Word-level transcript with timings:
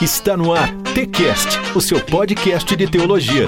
Está 0.00 0.36
no 0.36 0.52
ar 0.52 0.68
TCast, 0.94 1.76
o 1.76 1.80
seu 1.80 2.04
podcast 2.04 2.76
de 2.76 2.86
teologia. 2.86 3.46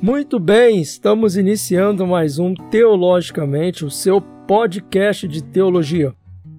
Muito 0.00 0.40
bem, 0.40 0.80
estamos 0.80 1.36
iniciando 1.36 2.06
mais 2.06 2.38
um 2.38 2.54
Teologicamente, 2.54 3.84
o 3.84 3.90
seu 3.90 4.20
podcast 4.20 5.28
de 5.28 5.44
teologia. 5.44 6.12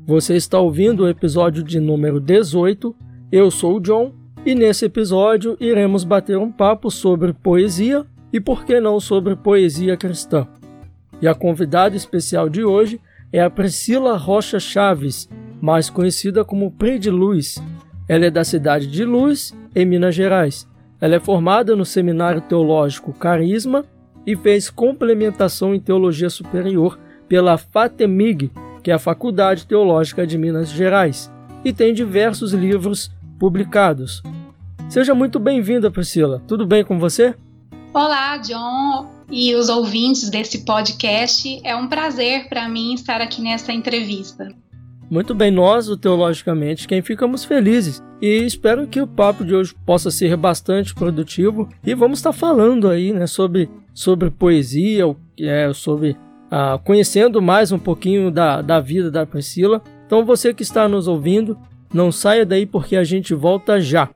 Você 0.06 0.36
está 0.36 0.60
ouvindo 0.60 1.04
o 1.04 1.10
episódio 1.10 1.64
de 1.64 1.80
número 1.80 2.20
18. 2.20 2.96
Eu 3.32 3.52
sou 3.52 3.78
o 3.78 3.80
John 3.80 4.14
e 4.46 4.56
nesse 4.56 4.86
episódio 4.86 5.58
iremos 5.60 6.04
bater 6.04 6.38
um 6.38 6.52
papo 6.52 6.92
sobre 6.92 7.34
poesia 7.34 8.06
e 8.34 8.40
por 8.40 8.66
que 8.66 8.80
não 8.80 9.00
sobre 9.00 9.36
poesia 9.36 9.96
cristã. 9.96 10.48
E 11.22 11.28
a 11.28 11.36
convidada 11.36 11.96
especial 11.96 12.50
de 12.50 12.66
hoje 12.66 13.00
é 13.32 13.40
a 13.40 13.50
Priscila 13.50 14.18
Rocha 14.18 14.60
Chaves, 14.60 15.30
mais 15.62 15.90
conhecida 15.90 16.44
como 16.44 16.72
Pri 16.72 16.98
de 16.98 17.12
Luz. 17.12 17.62
Ela 18.10 18.26
é 18.26 18.32
da 18.32 18.44
cidade 18.44 18.88
de 18.88 19.06
Luz, 19.06 19.56
em 19.76 19.86
Minas 19.86 20.16
Gerais. 20.16 20.68
Ela 21.00 21.16
é 21.16 21.20
formada 21.20 21.76
no 21.76 21.86
Seminário 21.86 22.42
Teológico 22.42 23.14
Carisma 23.14 23.86
e 24.26 24.36
fez 24.36 24.70
complementação 24.70 25.74
em 25.74 25.80
Teologia 25.80 26.30
Superior 26.30 27.00
pela 27.28 27.58
FATEMIG, 27.58 28.52
que 28.82 28.92
é 28.92 28.94
a 28.94 29.00
Faculdade 29.00 29.66
Teológica 29.66 30.26
de 30.26 30.38
Minas 30.38 30.70
Gerais, 30.70 31.32
e 31.64 31.72
tem 31.72 31.94
diversos 31.94 32.54
livros 32.54 33.12
publicados. 33.40 34.22
Seja 34.90 35.16
muito 35.16 35.40
bem-vinda, 35.40 35.90
Priscila. 35.90 36.42
Tudo 36.48 36.66
bem 36.66 36.84
com 36.84 37.00
você? 37.00 37.34
Olá, 37.94 38.38
John 38.38 39.08
e 39.32 39.54
os 39.54 39.70
ouvintes 39.70 40.28
desse 40.32 40.66
podcast. 40.66 41.62
É 41.64 41.76
um 41.76 41.88
prazer 41.88 42.50
para 42.50 42.68
mim 42.68 42.96
estar 42.96 43.22
aqui 43.22 43.40
nessa 43.40 43.72
entrevista. 43.72 44.48
Muito 45.12 45.36
bem, 45.36 45.52
nós, 45.52 45.88
o 45.88 45.96
Teologicamente, 45.96 46.88
quem 46.88 47.04
ficamos 47.04 47.46
felizes 47.46 48.02
e 48.20 48.46
espero 48.46 48.88
que 48.88 49.00
o 49.00 49.06
papo 49.06 49.46
de 49.46 49.54
hoje 49.54 49.76
possa 49.86 50.10
ser 50.10 50.36
bastante 50.36 50.96
produtivo 50.96 51.70
e 51.86 51.94
vamos 51.94 52.18
estar 52.18 52.34
falando 52.34 52.90
aí, 52.90 53.14
né, 53.14 53.28
sobre, 53.28 53.70
sobre 53.94 54.32
poesia, 54.32 55.16
é, 55.40 55.72
sobre 55.72 56.18
ah, 56.50 56.80
conhecendo 56.84 57.44
mais 57.44 57.72
um 57.72 57.78
pouquinho 57.78 58.32
da, 58.32 58.64
da 58.64 58.80
vida 58.80 59.12
da 59.12 59.24
Priscila. 59.24 59.84
Então 60.08 60.26
você 60.26 60.52
que 60.52 60.64
está 60.64 60.88
nos 60.88 61.08
ouvindo, 61.08 61.56
não 61.94 62.12
saia 62.12 62.44
daí 62.44 62.66
porque 62.66 62.96
a 62.96 63.04
gente 63.04 63.36
volta 63.36 63.80
já. 63.80 64.10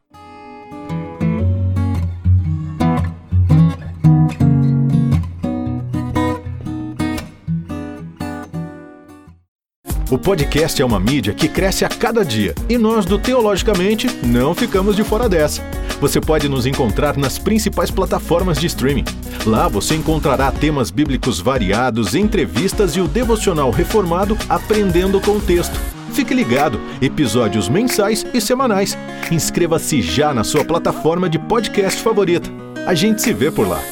O 10.09 10.17
podcast 10.17 10.81
é 10.81 10.85
uma 10.85 11.01
mídia 11.01 11.33
que 11.33 11.49
cresce 11.49 11.83
a 11.83 11.89
cada 11.89 12.23
dia 12.23 12.55
e 12.69 12.77
nós 12.77 13.05
do 13.05 13.19
Teologicamente 13.19 14.07
não 14.25 14.55
ficamos 14.55 14.95
de 14.95 15.03
fora 15.03 15.27
dessa. 15.27 15.61
Você 15.99 16.21
pode 16.21 16.47
nos 16.47 16.65
encontrar 16.65 17.17
nas 17.17 17.37
principais 17.37 17.91
plataformas 17.91 18.57
de 18.57 18.67
streaming. 18.67 19.03
Lá 19.45 19.67
você 19.67 19.95
encontrará 19.95 20.49
temas 20.49 20.91
bíblicos 20.91 21.41
variados, 21.41 22.15
entrevistas 22.15 22.95
e 22.95 23.01
o 23.01 23.07
devocional 23.07 23.69
reformado 23.69 24.37
Aprendendo 24.47 25.19
com 25.19 25.31
o 25.31 25.41
Texto. 25.41 25.77
Fique 26.13 26.33
ligado, 26.33 26.79
episódios 27.01 27.67
mensais 27.67 28.25
e 28.33 28.39
semanais. 28.39 28.97
Inscreva-se 29.29 30.01
já 30.01 30.33
na 30.33 30.45
sua 30.45 30.63
plataforma 30.63 31.29
de 31.29 31.37
podcast 31.37 32.01
favorita. 32.01 32.49
A 32.85 32.93
gente 32.93 33.21
se 33.21 33.33
vê 33.33 33.51
por 33.51 33.67
lá. 33.67 33.83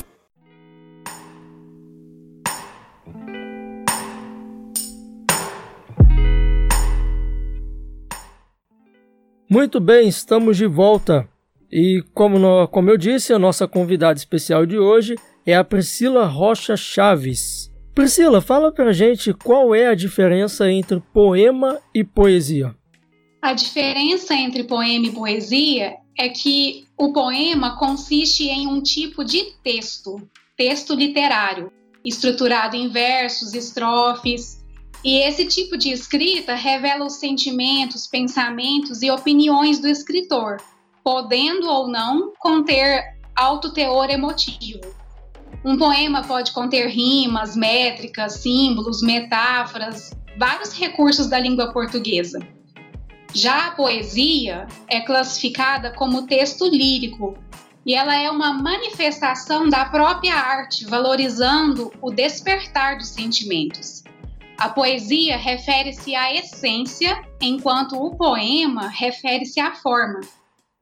Muito 9.48 9.80
bem, 9.80 10.08
estamos 10.08 10.58
de 10.58 10.66
volta. 10.66 11.30
E 11.72 12.04
como, 12.14 12.40
no, 12.40 12.68
como 12.68 12.90
eu 12.90 12.98
disse, 12.98 13.32
a 13.32 13.40
nossa 13.40 13.68
convidada 13.68 14.18
especial 14.18 14.66
de 14.66 14.78
hoje 14.78 15.16
é 15.46 15.56
a 15.56 15.64
Priscila 15.64 16.26
Rocha 16.26 16.76
Chaves. 16.76 17.72
Priscila, 17.94 18.42
fala 18.42 18.72
pra 18.72 18.92
gente 18.92 19.34
qual 19.34 19.76
é 19.76 19.88
a 19.88 19.96
diferença 19.96 20.70
entre 20.70 21.00
poema 21.14 21.80
e 21.94 22.04
poesia. 22.04 22.76
A 23.42 23.54
diferença 23.54 24.34
entre 24.34 24.64
poema 24.64 25.06
e 25.06 25.12
poesia 25.12 25.94
é 26.18 26.28
que 26.30 26.86
o 26.98 27.14
poema 27.14 27.78
consiste 27.78 28.48
em 28.48 28.68
um 28.68 28.82
tipo 28.82 29.24
de 29.24 29.54
texto, 29.64 30.28
texto 30.58 30.96
literário, 30.96 31.72
estruturado 32.04 32.76
em 32.76 32.90
versos, 32.90 33.54
estrofes, 33.54 34.65
e 35.06 35.20
esse 35.20 35.46
tipo 35.46 35.78
de 35.78 35.92
escrita 35.92 36.56
revela 36.56 37.06
os 37.06 37.14
sentimentos, 37.14 38.08
pensamentos 38.08 39.04
e 39.04 39.12
opiniões 39.12 39.78
do 39.78 39.88
escritor, 39.88 40.58
podendo 41.04 41.70
ou 41.70 41.88
não 41.88 42.34
conter 42.40 43.04
alto 43.36 43.72
teor 43.72 44.10
emotivo. 44.10 44.82
Um 45.64 45.78
poema 45.78 46.24
pode 46.24 46.52
conter 46.54 46.88
rimas, 46.88 47.56
métricas, 47.56 48.38
símbolos, 48.38 49.04
metáforas, 49.04 50.12
vários 50.40 50.74
recursos 50.74 51.28
da 51.28 51.38
língua 51.38 51.72
portuguesa. 51.72 52.40
Já 53.32 53.68
a 53.68 53.72
poesia 53.72 54.66
é 54.88 55.02
classificada 55.02 55.92
como 55.92 56.26
texto 56.26 56.66
lírico 56.66 57.38
e 57.86 57.94
ela 57.94 58.16
é 58.16 58.32
uma 58.32 58.54
manifestação 58.54 59.70
da 59.70 59.86
própria 59.86 60.34
arte, 60.34 60.84
valorizando 60.84 61.94
o 62.02 62.10
despertar 62.10 62.98
dos 62.98 63.10
sentimentos. 63.10 64.05
A 64.58 64.70
poesia 64.70 65.38
refere-se 65.38 66.16
à 66.16 66.34
essência, 66.34 67.22
enquanto 67.42 68.02
o 68.02 68.16
poema 68.16 68.88
refere-se 68.88 69.60
à 69.60 69.76
forma. 69.76 70.22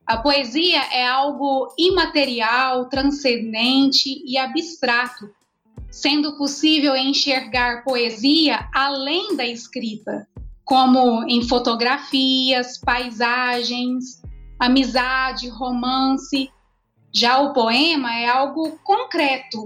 A 0.05 0.17
poesia 0.17 0.79
é 0.93 1.07
algo 1.07 1.73
imaterial, 1.77 2.87
transcendente 2.87 4.21
e 4.25 4.37
abstrato, 4.37 5.29
sendo 5.89 6.37
possível 6.37 6.95
enxergar 6.95 7.83
poesia 7.83 8.69
além 8.73 9.35
da 9.35 9.45
escrita, 9.45 10.27
como 10.63 11.23
em 11.27 11.47
fotografias, 11.47 12.77
paisagens, 12.77 14.21
amizade, 14.59 15.49
romance. 15.49 16.51
Já 17.11 17.39
o 17.39 17.53
poema 17.53 18.13
é 18.13 18.27
algo 18.27 18.77
concreto. 18.83 19.63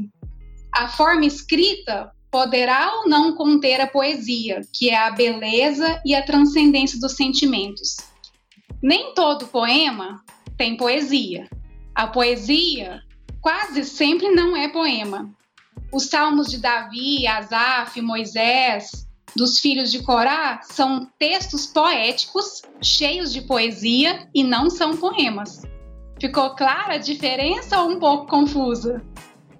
A 0.74 0.88
forma 0.88 1.26
escrita 1.26 2.12
poderá 2.32 2.92
ou 2.98 3.10
não 3.10 3.34
conter 3.34 3.80
a 3.80 3.88
poesia, 3.88 4.62
que 4.74 4.90
é 4.90 4.98
a 4.98 5.12
beleza 5.12 6.02
e 6.06 6.14
a 6.14 6.24
transcendência 6.24 7.00
dos 7.00 7.14
sentimentos. 7.16 7.98
Nem 8.82 9.14
todo 9.14 9.48
poema 9.48 10.22
tem 10.58 10.78
poesia. 10.78 11.48
A 11.96 12.08
poesia 12.08 13.02
quase 13.42 13.84
sempre 13.86 14.30
não 14.30 14.56
é 14.56 14.68
poema. 14.68 15.30
Os 15.92 16.06
salmos 16.06 16.48
de 16.48 16.58
Davi, 16.58 17.26
Asaf, 17.26 18.00
Moisés, 18.02 19.08
dos 19.36 19.60
filhos 19.60 19.92
de 19.92 20.04
Corá 20.04 20.60
são 20.64 21.08
textos 21.18 21.68
poéticos, 21.68 22.62
cheios 22.82 23.32
de 23.32 23.42
poesia 23.42 24.28
e 24.34 24.44
não 24.44 24.70
são 24.70 24.98
poemas. 24.98 25.62
Ficou 26.20 26.56
clara 26.56 26.96
a 26.96 26.98
diferença 26.98 27.80
ou 27.82 27.92
um 27.92 28.00
pouco 28.00 28.28
confusa? 28.28 29.02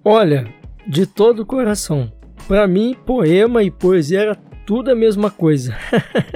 Olha, 0.04 0.52
de 0.86 1.06
todo 1.06 1.40
o 1.40 1.46
coração. 1.46 2.12
Para 2.48 2.66
mim, 2.66 2.96
poema 3.04 3.62
e 3.62 3.70
poesia 3.70 4.20
era 4.20 4.34
tudo 4.34 4.90
a 4.90 4.94
mesma 4.94 5.30
coisa. 5.30 5.76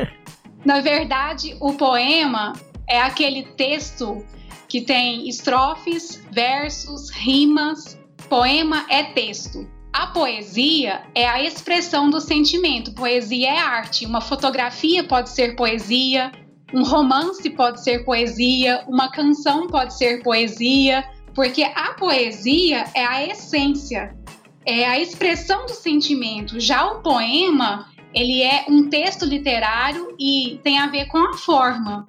Na 0.62 0.78
verdade, 0.82 1.56
o 1.58 1.72
poema 1.72 2.52
é 2.86 3.00
aquele 3.00 3.44
texto 3.56 4.22
que 4.68 4.82
tem 4.82 5.26
estrofes, 5.26 6.22
versos, 6.30 7.08
rimas. 7.08 7.98
Poema 8.28 8.84
é 8.90 9.04
texto. 9.04 9.66
A 9.90 10.08
poesia 10.08 11.00
é 11.14 11.26
a 11.26 11.42
expressão 11.42 12.10
do 12.10 12.20
sentimento. 12.20 12.92
Poesia 12.92 13.48
é 13.48 13.58
arte. 13.58 14.04
Uma 14.04 14.20
fotografia 14.20 15.02
pode 15.02 15.30
ser 15.30 15.56
poesia, 15.56 16.30
um 16.74 16.84
romance 16.84 17.48
pode 17.48 17.82
ser 17.82 18.04
poesia, 18.04 18.84
uma 18.86 19.10
canção 19.10 19.66
pode 19.66 19.96
ser 19.96 20.22
poesia, 20.22 21.02
porque 21.34 21.62
a 21.62 21.94
poesia 21.94 22.84
é 22.94 23.02
a 23.02 23.26
essência 23.26 24.14
é 24.66 24.86
a 24.86 24.98
expressão 24.98 25.66
do 25.66 25.72
sentimento. 25.72 26.58
Já 26.60 26.86
o 26.86 27.02
poema, 27.02 27.86
ele 28.14 28.42
é 28.42 28.64
um 28.68 28.88
texto 28.88 29.24
literário 29.24 30.14
e 30.18 30.60
tem 30.62 30.78
a 30.78 30.86
ver 30.86 31.06
com 31.06 31.18
a 31.18 31.34
forma. 31.34 32.06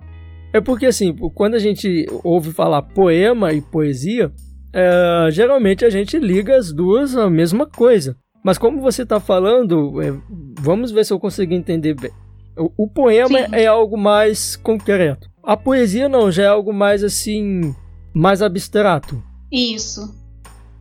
É 0.54 0.62
porque 0.62 0.86
assim, 0.86 1.16
quando 1.34 1.56
a 1.56 1.60
gente 1.60 2.06
ouve 2.24 2.52
falar 2.52 2.82
poema 2.82 3.54
e 3.54 3.62
poesia, 3.62 4.32
é, 4.72 5.30
geralmente 5.32 5.84
a 5.84 5.90
gente 5.90 6.18
liga 6.20 6.56
as 6.56 6.72
duas 6.72 7.16
à 7.18 7.30
mesma 7.30 7.66
coisa. 7.66 8.16
Mas 8.44 8.58
como 8.58 8.82
você 8.82 9.04
está 9.04 9.20
falando, 9.20 10.02
é, 10.02 10.14
vamos 10.60 10.92
ver 10.92 11.06
se 11.06 11.14
eu 11.14 11.20
consigo 11.20 11.54
entender 11.54 11.96
bem. 11.96 12.12
O, 12.58 12.84
o 12.84 12.88
poema 12.88 13.40
Sim. 13.40 13.48
é 13.54 13.66
algo 13.66 13.98
mais 13.98 14.56
concreto. 14.56 15.30
A 15.44 15.58
poesia 15.58 16.08
não, 16.08 16.32
já 16.32 16.44
é 16.44 16.48
algo 16.48 16.74
mais 16.74 17.04
assim, 17.04 17.74
mais 18.14 18.42
abstrato. 18.42 19.22
Isso. 19.52 20.23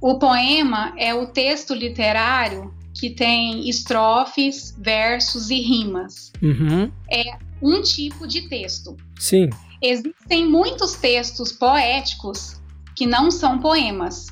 O 0.03 0.19
poema 0.19 0.93
é 0.99 1.15
o 1.15 1.29
texto 1.29 1.73
literário 1.73 2.75
que 2.93 3.09
tem 3.09 3.69
estrofes, 3.69 4.77
versos 4.77 5.49
e 5.49 5.61
rimas. 5.61 6.33
Uhum. 6.43 6.91
É 7.09 7.39
um 7.63 7.81
tipo 7.81 8.27
de 8.27 8.49
texto. 8.49 8.97
Sim. 9.17 9.49
Existem 9.81 10.49
muitos 10.49 10.95
textos 10.95 11.53
poéticos 11.53 12.61
que 12.97 13.07
não 13.07 13.31
são 13.31 13.61
poemas. 13.61 14.27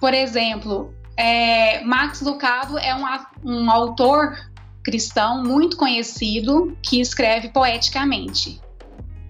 Por 0.00 0.12
exemplo, 0.12 0.92
é, 1.16 1.84
Max 1.84 2.20
Lucado 2.20 2.76
é 2.76 2.92
um, 2.92 3.04
um 3.44 3.70
autor 3.70 4.36
cristão 4.82 5.44
muito 5.44 5.76
conhecido 5.76 6.76
que 6.82 7.00
escreve 7.00 7.50
poeticamente, 7.50 8.60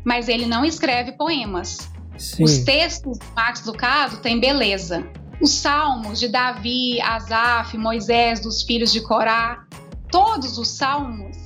mas 0.02 0.30
ele 0.30 0.46
não 0.46 0.64
escreve 0.64 1.12
poemas. 1.12 1.90
Sim. 2.16 2.42
Os 2.42 2.58
textos 2.60 3.18
de 3.18 3.26
Max 3.34 3.64
Lucado 3.66 4.16
têm 4.18 4.40
beleza. 4.40 5.06
Os 5.40 5.50
salmos 5.50 6.18
de 6.18 6.28
Davi, 6.28 7.00
Asaf, 7.00 7.76
Moisés, 7.76 8.40
dos 8.40 8.62
filhos 8.62 8.92
de 8.92 9.00
Corá, 9.00 9.66
todos 10.10 10.56
os 10.56 10.68
salmos 10.68 11.36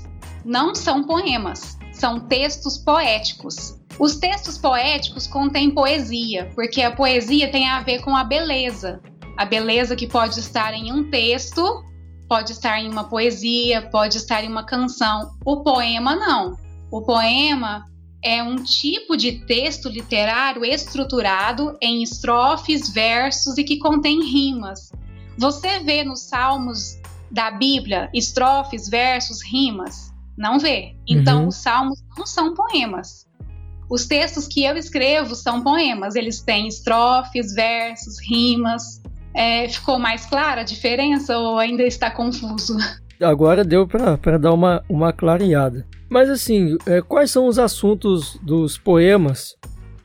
não 0.45 0.75
são 0.75 1.05
poemas, 1.05 1.77
são 1.93 2.21
textos 2.21 2.79
poéticos. 2.79 3.79
Os 3.99 4.17
textos 4.17 4.57
poéticos 4.57 5.27
contêm 5.27 5.71
poesia, 5.71 6.51
porque 6.55 6.81
a 6.83 6.95
poesia 6.95 7.51
tem 7.51 7.69
a 7.69 7.81
ver 7.81 8.01
com 8.01 8.17
a 8.17 8.25
beleza. 8.25 9.01
A 9.37 9.45
beleza 9.45 9.97
que 9.97 10.07
pode 10.07 10.39
estar 10.39 10.73
em 10.73 10.93
um 10.93 11.11
texto, 11.11 11.85
pode 12.29 12.53
estar 12.53 12.79
em 12.79 12.89
uma 12.89 13.05
poesia, 13.05 13.83
pode 13.91 14.17
estar 14.17 14.45
em 14.45 14.49
uma 14.49 14.65
canção. 14.65 15.33
O 15.45 15.63
poema 15.63 16.15
não. 16.15 16.57
O 16.91 17.03
poema 17.03 17.85
é 18.23 18.43
um 18.43 18.57
tipo 18.57 19.17
de 19.17 19.33
texto 19.47 19.89
literário 19.89 20.65
estruturado 20.65 21.77
em 21.81 22.03
estrofes, 22.03 22.89
versos 22.91 23.57
e 23.59 23.65
que 23.65 23.79
contém 23.79 24.23
rimas. 24.23 24.93
Você 25.39 25.81
vê 25.81 26.05
nos 26.05 26.21
salmos 26.21 26.99
da 27.31 27.51
Bíblia 27.51 28.11
estrofes, 28.13 28.89
versos, 28.89 29.43
rimas? 29.43 30.13
Não 30.37 30.59
vê. 30.59 30.97
Então, 31.09 31.43
Uhum. 31.43 31.49
os 31.49 31.57
salmos 31.57 31.99
não 32.17 32.27
são 32.27 32.55
poemas. 32.55 33.27
Os 33.89 34.07
textos 34.07 34.47
que 34.47 34.65
eu 34.65 34.77
escrevo 34.77 35.35
são 35.35 35.63
poemas. 35.63 36.15
Eles 36.15 36.41
têm 36.41 36.69
estrofes, 36.69 37.55
versos, 37.55 38.19
rimas. 38.21 39.01
É, 39.35 39.69
ficou 39.69 39.99
mais 39.99 40.27
clara 40.27 40.61
a 40.61 40.65
diferença 40.65 41.37
ou 41.39 41.59
ainda 41.59 41.83
está 41.83 42.11
confuso? 42.11 42.77
Agora 43.23 43.63
deu 43.63 43.87
para 43.87 44.39
dar 44.39 44.53
uma, 44.53 44.83
uma 44.89 45.13
clareada. 45.13 45.87
Mas 46.09 46.31
assim, 46.31 46.79
é, 46.87 47.03
quais 47.03 47.31
são 47.31 47.47
os 47.47 47.59
assuntos 47.59 48.39
dos 48.43 48.79
poemas 48.79 49.57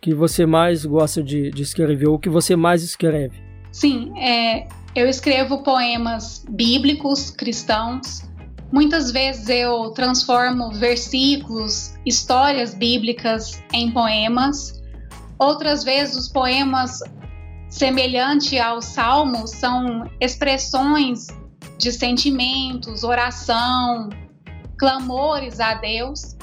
que 0.01 0.13
você 0.13 0.45
mais 0.45 0.85
gosta 0.85 1.23
de, 1.23 1.49
de 1.49 1.63
escrever 1.63 2.07
ou 2.07 2.19
que 2.19 2.29
você 2.29 2.55
mais 2.55 2.83
escreve? 2.83 3.41
Sim, 3.71 4.11
é, 4.19 4.67
eu 4.93 5.07
escrevo 5.07 5.63
poemas 5.63 6.45
bíblicos, 6.49 7.31
cristãos. 7.31 8.21
Muitas 8.71 9.11
vezes 9.11 9.47
eu 9.47 9.91
transformo 9.91 10.73
versículos, 10.73 11.93
histórias 12.05 12.73
bíblicas 12.73 13.63
em 13.71 13.91
poemas. 13.91 14.83
Outras 15.39 15.85
vezes 15.85 16.15
os 16.15 16.27
poemas 16.27 16.99
semelhante 17.69 18.59
aos 18.59 18.85
salmos 18.85 19.51
são 19.51 20.09
expressões 20.19 21.27
de 21.77 21.91
sentimentos, 21.91 23.03
oração, 23.03 24.09
clamores 24.77 25.59
a 25.59 25.75
Deus. 25.75 26.35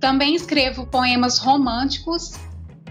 Também 0.00 0.34
escrevo 0.34 0.86
poemas 0.86 1.38
românticos 1.38 2.32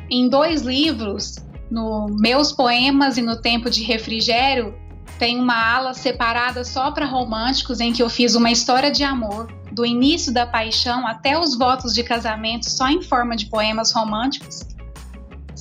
em 0.09 0.29
dois 0.29 0.61
livros, 0.61 1.35
no 1.69 2.07
Meus 2.19 2.51
Poemas 2.51 3.17
e 3.17 3.21
no 3.21 3.41
Tempo 3.41 3.69
de 3.69 3.83
Refrigério, 3.83 4.75
tem 5.17 5.39
uma 5.39 5.55
ala 5.55 5.93
separada 5.93 6.63
só 6.63 6.91
para 6.91 7.05
românticos 7.05 7.79
em 7.79 7.93
que 7.93 8.03
eu 8.03 8.09
fiz 8.09 8.35
uma 8.35 8.51
história 8.51 8.91
de 8.91 9.03
amor, 9.03 9.51
do 9.71 9.85
início 9.85 10.33
da 10.33 10.45
paixão 10.45 11.07
até 11.07 11.39
os 11.39 11.57
votos 11.57 11.93
de 11.93 12.03
casamento, 12.03 12.69
só 12.69 12.87
em 12.89 13.01
forma 13.01 13.35
de 13.35 13.45
poemas 13.45 13.91
românticos. 13.91 14.74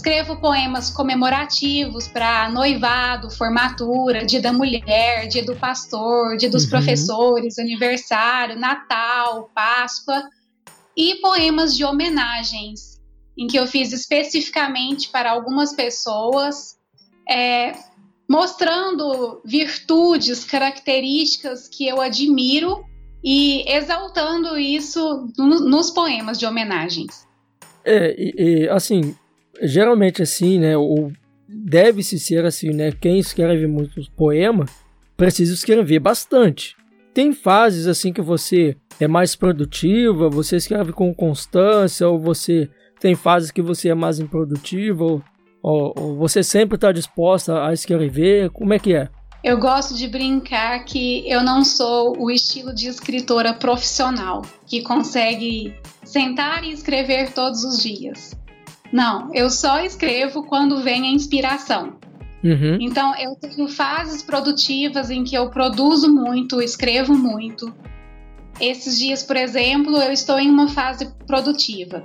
Escrevo 0.05 0.37
poemas 0.37 0.91
comemorativos 0.91 2.07
para 2.07 2.51
noivado, 2.51 3.31
formatura, 3.31 4.23
dia 4.23 4.39
da 4.43 4.53
mulher, 4.53 5.27
dia 5.29 5.43
do 5.43 5.57
pastor, 5.57 6.37
dia 6.37 6.51
dos 6.51 6.65
Uhum. 6.65 6.69
professores, 6.69 7.59
aniversário, 7.59 8.55
Natal, 8.55 9.51
Páscoa. 9.55 10.23
E 10.95 11.15
poemas 11.23 11.75
de 11.75 11.87
homenagens, 11.87 13.01
em 13.35 13.47
que 13.47 13.59
eu 13.59 13.67
fiz 13.67 13.95
especificamente 13.95 15.09
para 15.09 15.31
algumas 15.31 15.73
pessoas, 15.75 16.77
é, 17.27 17.73
mostrando 18.29 19.41
virtudes, 19.43 20.45
características 20.45 21.67
que 21.67 21.89
eu 21.89 22.03
admiro 22.03 22.85
e 23.25 23.65
exaltando 23.67 24.59
isso 24.59 25.31
no- 25.39 25.61
nos 25.61 25.91
poemas 25.91 26.39
de 26.39 26.45
homenagens. 26.45 27.27
É, 27.83 28.15
e, 28.19 28.65
e, 28.65 28.69
assim, 28.69 29.17
geralmente 29.63 30.23
assim, 30.23 30.59
né, 30.59 30.77
ou 30.77 31.13
deve-se 31.49 32.19
ser 32.19 32.45
assim, 32.45 32.71
né, 32.71 32.93
quem 32.93 33.19
escreve 33.19 33.67
muitos 33.67 34.09
poemas 34.09 34.71
precisa 35.17 35.55
escrever 35.55 35.99
bastante. 35.99 36.77
Tem 37.13 37.33
fases 37.33 37.87
assim 37.87 38.13
que 38.13 38.23
você 38.23 38.77
é 38.99 39.07
mais 39.07 39.37
produtiva, 39.37 40.29
você 40.29 40.57
escreve 40.57 40.93
com 40.93 41.15
constância, 41.15 42.09
ou 42.09 42.19
você 42.19 42.69
tem 42.99 43.15
fases 43.15 43.51
que 43.51 43.63
você 43.63 43.91
é 43.91 43.95
mais 43.95 44.19
improdutiva, 44.19 45.05
ou, 45.05 45.23
ou, 45.63 45.95
ou 45.97 46.17
você 46.17 46.43
sempre 46.43 46.75
está 46.75 46.91
disposta 46.91 47.65
a 47.65 47.73
escrever, 47.73 48.51
como 48.51 48.75
é 48.75 48.79
que 48.79 48.95
é? 48.95 49.09
Eu 49.45 49.59
gosto 49.59 49.95
de 49.95 50.09
brincar 50.09 50.85
que 50.87 51.31
eu 51.31 51.45
não 51.45 51.65
sou 51.65 52.17
o 52.19 52.31
estilo 52.31 52.75
de 52.75 52.89
escritora 52.89 53.53
profissional 53.53 54.41
que 54.67 54.83
consegue 54.83 55.75
sentar 56.03 56.65
e 56.65 56.73
escrever 56.73 57.31
todos 57.33 57.63
os 57.63 57.83
dias. 57.83 58.35
Não, 58.95 59.35
eu 59.35 59.51
só 59.51 59.81
escrevo 59.81 60.45
quando 60.45 60.81
vem 60.81 61.03
a 61.03 61.11
inspiração. 61.11 61.99
Uhum. 62.45 62.79
Então, 62.81 63.13
eu 63.19 63.35
tenho 63.35 63.67
fases 63.67 64.23
produtivas 64.23 65.11
em 65.11 65.25
que 65.25 65.35
eu 65.35 65.51
produzo 65.51 66.15
muito, 66.15 66.63
escrevo 66.63 67.13
muito. 67.13 67.75
Esses 68.61 68.97
dias, 68.97 69.25
por 69.25 69.35
exemplo, 69.35 69.97
eu 69.97 70.13
estou 70.13 70.39
em 70.39 70.49
uma 70.49 70.69
fase 70.69 71.13
produtiva. 71.27 72.05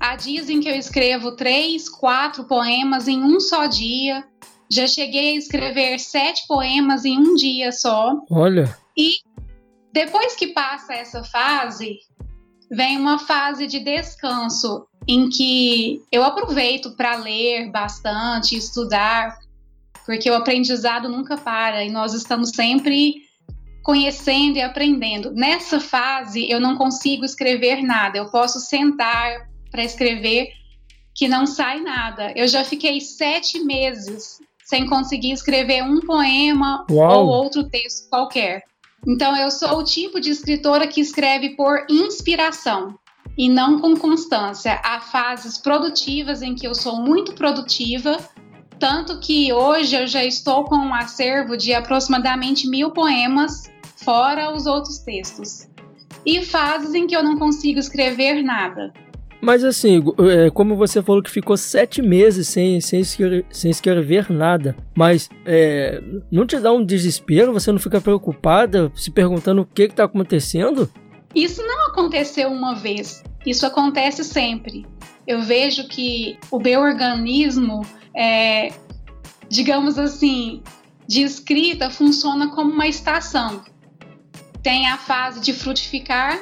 Há 0.00 0.16
dias 0.16 0.50
em 0.50 0.58
que 0.58 0.68
eu 0.68 0.74
escrevo 0.74 1.36
três, 1.36 1.88
quatro 1.88 2.42
poemas 2.42 3.06
em 3.06 3.22
um 3.22 3.38
só 3.38 3.66
dia. 3.66 4.24
Já 4.68 4.88
cheguei 4.88 5.36
a 5.36 5.38
escrever 5.38 6.00
sete 6.00 6.48
poemas 6.48 7.04
em 7.04 7.16
um 7.16 7.36
dia 7.36 7.70
só. 7.70 8.12
Olha, 8.28 8.76
Depois 9.92 10.34
que 10.34 10.48
passa 10.48 10.94
essa 10.94 11.22
fase, 11.22 11.96
vem 12.68 12.98
uma 12.98 13.20
fase 13.20 13.68
de 13.68 13.78
descanso 13.78 14.84
em 15.06 15.28
que 15.28 16.02
eu 16.10 16.24
aproveito 16.24 16.92
para 16.92 17.16
ler 17.16 17.70
bastante, 17.70 18.56
estudar, 18.56 19.38
porque 20.06 20.30
o 20.30 20.34
aprendizado 20.34 21.08
nunca 21.08 21.36
para 21.36 21.84
e 21.84 21.90
nós 21.90 22.14
estamos 22.14 22.50
sempre 22.50 23.24
conhecendo 23.82 24.56
e 24.56 24.62
aprendendo. 24.62 25.30
Nessa 25.30 25.78
fase, 25.78 26.50
eu 26.50 26.58
não 26.58 26.76
consigo 26.76 27.24
escrever 27.24 27.82
nada, 27.82 28.18
eu 28.18 28.30
posso 28.30 28.60
sentar 28.60 29.48
para 29.70 29.84
escrever 29.84 30.48
que 31.14 31.28
não 31.28 31.46
sai 31.46 31.80
nada. 31.80 32.32
Eu 32.34 32.48
já 32.48 32.64
fiquei 32.64 33.00
sete 33.00 33.60
meses 33.60 34.40
sem 34.64 34.86
conseguir 34.86 35.32
escrever 35.32 35.82
um 35.82 36.00
poema 36.00 36.86
Uau. 36.90 37.26
ou 37.26 37.28
outro 37.28 37.64
texto 37.64 38.08
qualquer. 38.08 38.64
Então, 39.06 39.36
eu 39.36 39.50
sou 39.50 39.78
o 39.78 39.84
tipo 39.84 40.18
de 40.18 40.30
escritora 40.30 40.86
que 40.86 41.00
escreve 41.00 41.50
por 41.50 41.84
inspiração 41.90 42.98
e 43.36 43.48
não 43.48 43.80
com 43.80 43.96
constância. 43.96 44.80
Há 44.84 45.00
fases 45.00 45.58
produtivas 45.58 46.42
em 46.42 46.54
que 46.54 46.66
eu 46.66 46.74
sou 46.74 47.00
muito 47.00 47.34
produtiva, 47.34 48.18
tanto 48.78 49.18
que 49.18 49.52
hoje 49.52 49.96
eu 49.96 50.06
já 50.06 50.24
estou 50.24 50.64
com 50.64 50.76
um 50.76 50.94
acervo 50.94 51.56
de 51.56 51.72
aproximadamente 51.72 52.68
mil 52.68 52.90
poemas, 52.90 53.70
fora 53.96 54.54
os 54.54 54.66
outros 54.66 54.98
textos. 54.98 55.68
E 56.24 56.44
fases 56.44 56.94
em 56.94 57.06
que 57.06 57.14
eu 57.14 57.22
não 57.22 57.38
consigo 57.38 57.78
escrever 57.78 58.42
nada. 58.42 58.92
Mas 59.44 59.62
assim, 59.62 60.02
é, 60.20 60.48
como 60.48 60.74
você 60.74 61.02
falou 61.02 61.22
que 61.22 61.30
ficou 61.30 61.54
sete 61.54 62.00
meses 62.00 62.48
sem, 62.48 62.80
sem, 62.80 63.00
escrever, 63.00 63.44
sem 63.50 63.70
escrever 63.70 64.30
nada, 64.30 64.74
mas 64.96 65.28
é, 65.44 66.02
não 66.32 66.46
te 66.46 66.58
dá 66.58 66.72
um 66.72 66.82
desespero? 66.82 67.52
Você 67.52 67.70
não 67.70 67.78
fica 67.78 68.00
preocupada, 68.00 68.90
se 68.94 69.10
perguntando 69.10 69.60
o 69.60 69.66
que 69.66 69.82
está 69.82 70.04
acontecendo? 70.04 70.90
Isso 71.34 71.62
não 71.62 71.88
aconteceu 71.88 72.50
uma 72.50 72.74
vez, 72.74 73.22
isso 73.44 73.66
acontece 73.66 74.22
sempre. 74.24 74.86
Eu 75.26 75.42
vejo 75.42 75.88
que 75.88 76.38
o 76.50 76.58
meu 76.58 76.80
organismo, 76.80 77.84
é, 78.14 78.72
digamos 79.48 79.98
assim, 79.98 80.62
de 81.06 81.22
escrita 81.22 81.90
funciona 81.90 82.48
como 82.48 82.70
uma 82.70 82.86
estação. 82.86 83.62
Tem 84.62 84.86
a 84.88 84.96
fase 84.96 85.40
de 85.40 85.52
frutificar, 85.52 86.38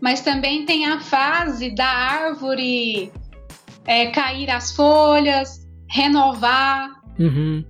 mas 0.00 0.20
também 0.20 0.64
tem 0.64 0.86
a 0.86 1.00
fase 1.00 1.74
da 1.74 1.86
árvore 1.86 3.12
é, 3.86 4.06
cair 4.06 4.50
as 4.50 4.72
folhas, 4.72 5.66
renovar, 5.88 7.00
Uhum. 7.18 7.64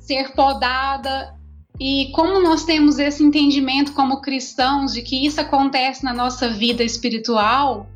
ser 0.00 0.32
podada. 0.34 1.35
E 1.78 2.10
como 2.12 2.40
nós 2.40 2.64
temos 2.64 2.98
esse 2.98 3.22
entendimento 3.22 3.92
como 3.92 4.20
cristãos 4.20 4.94
de 4.94 5.02
que 5.02 5.26
isso 5.26 5.40
acontece 5.40 6.04
na 6.04 6.14
nossa 6.14 6.48
vida 6.48 6.82
espiritual, 6.82 7.88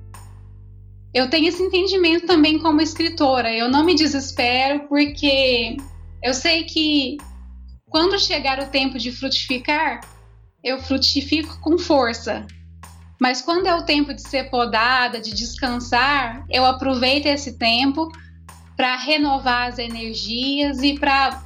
eu 1.14 1.28
tenho 1.28 1.49
esse 1.49 1.62
entendimento 1.62 2.26
também 2.26 2.58
como 2.58 2.80
escritora. 2.80 3.52
Eu 3.52 3.70
não 3.70 3.84
me 3.84 3.94
desespero 3.94 4.87
porque 4.88 5.76
eu 6.22 6.34
sei 6.34 6.64
que 6.64 7.16
quando 7.87 8.18
chegar 8.18 8.60
o 8.60 8.66
tempo 8.66 8.99
de 8.99 9.10
frutificar, 9.10 10.00
eu 10.62 10.78
frutifico 10.80 11.58
com 11.60 11.78
força. 11.78 12.46
Mas 13.20 13.42
quando 13.42 13.66
é 13.66 13.75
o 13.75 13.84
tempo 13.84 14.14
de 14.14 14.22
ser 14.22 14.50
podada, 14.50 15.20
de 15.20 15.34
descansar, 15.34 16.44
eu 16.49 16.64
aproveito 16.64 17.26
esse 17.26 17.58
tempo 17.58 18.08
para 18.76 18.96
renovar 18.96 19.68
as 19.68 19.78
energias 19.78 20.82
e 20.82 20.99
para 20.99 21.42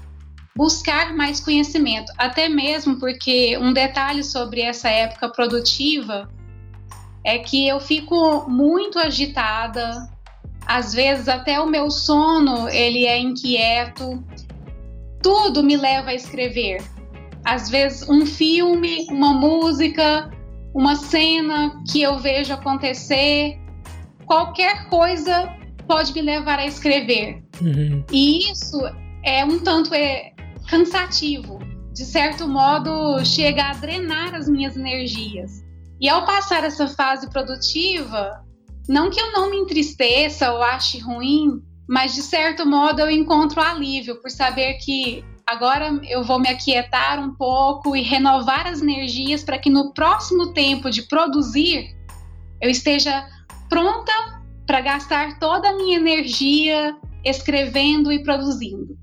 buscar 0.56 1.14
mais 1.14 1.40
conhecimento. 1.40 2.12
Até 2.16 2.48
mesmo 2.48 2.98
porque 2.98 3.56
um 3.58 3.72
detalhe 3.72 4.22
sobre 4.22 4.60
essa 4.60 4.88
época 4.88 5.28
produtiva 5.28 6.28
é 7.24 7.38
que 7.38 7.66
eu 7.66 7.80
fico 7.80 8.48
muito 8.48 8.98
agitada, 8.98 10.08
às 10.66 10.92
vezes 10.92 11.28
até 11.28 11.58
o 11.60 11.66
meu 11.66 11.90
sono 11.90 12.68
ele 12.68 13.06
é 13.06 13.18
inquieto. 13.18 14.22
Tudo 15.22 15.62
me 15.62 15.76
leva 15.76 16.10
a 16.10 16.14
escrever. 16.14 16.82
Às 17.44 17.68
vezes 17.68 18.08
um 18.08 18.24
filme, 18.26 19.06
uma 19.10 19.32
música, 19.32 20.30
uma 20.74 20.96
cena 20.96 21.82
que 21.90 22.02
eu 22.02 22.18
vejo 22.18 22.52
acontecer, 22.52 23.58
qualquer 24.26 24.88
coisa 24.88 25.48
pode 25.86 26.12
me 26.12 26.22
levar 26.22 26.58
a 26.58 26.66
escrever. 26.66 27.42
Uhum. 27.60 28.04
E 28.10 28.50
isso 28.50 28.78
é 29.22 29.44
um 29.44 29.58
tanto 29.58 29.94
é 29.94 30.33
cansativo. 30.68 31.58
De 31.92 32.04
certo 32.04 32.48
modo, 32.48 33.24
chega 33.24 33.70
a 33.70 33.74
drenar 33.74 34.34
as 34.34 34.48
minhas 34.48 34.76
energias. 34.76 35.64
E 36.00 36.08
ao 36.08 36.24
passar 36.24 36.64
essa 36.64 36.88
fase 36.88 37.30
produtiva, 37.30 38.44
não 38.88 39.10
que 39.10 39.20
eu 39.20 39.32
não 39.32 39.50
me 39.50 39.56
entristeça 39.56 40.52
ou 40.52 40.62
ache 40.62 40.98
ruim, 40.98 41.62
mas 41.88 42.14
de 42.14 42.22
certo 42.22 42.66
modo 42.66 43.00
eu 43.00 43.10
encontro 43.10 43.60
alívio 43.60 44.20
por 44.20 44.30
saber 44.30 44.74
que 44.74 45.24
agora 45.46 46.00
eu 46.08 46.24
vou 46.24 46.40
me 46.40 46.48
aquietar 46.48 47.20
um 47.20 47.34
pouco 47.34 47.94
e 47.94 48.02
renovar 48.02 48.66
as 48.66 48.82
energias 48.82 49.44
para 49.44 49.58
que 49.58 49.70
no 49.70 49.92
próximo 49.92 50.52
tempo 50.52 50.90
de 50.90 51.02
produzir 51.02 51.94
eu 52.60 52.70
esteja 52.70 53.28
pronta 53.68 54.12
para 54.66 54.80
gastar 54.80 55.38
toda 55.38 55.68
a 55.68 55.76
minha 55.76 55.96
energia 55.96 56.96
escrevendo 57.24 58.10
e 58.10 58.22
produzindo. 58.22 58.98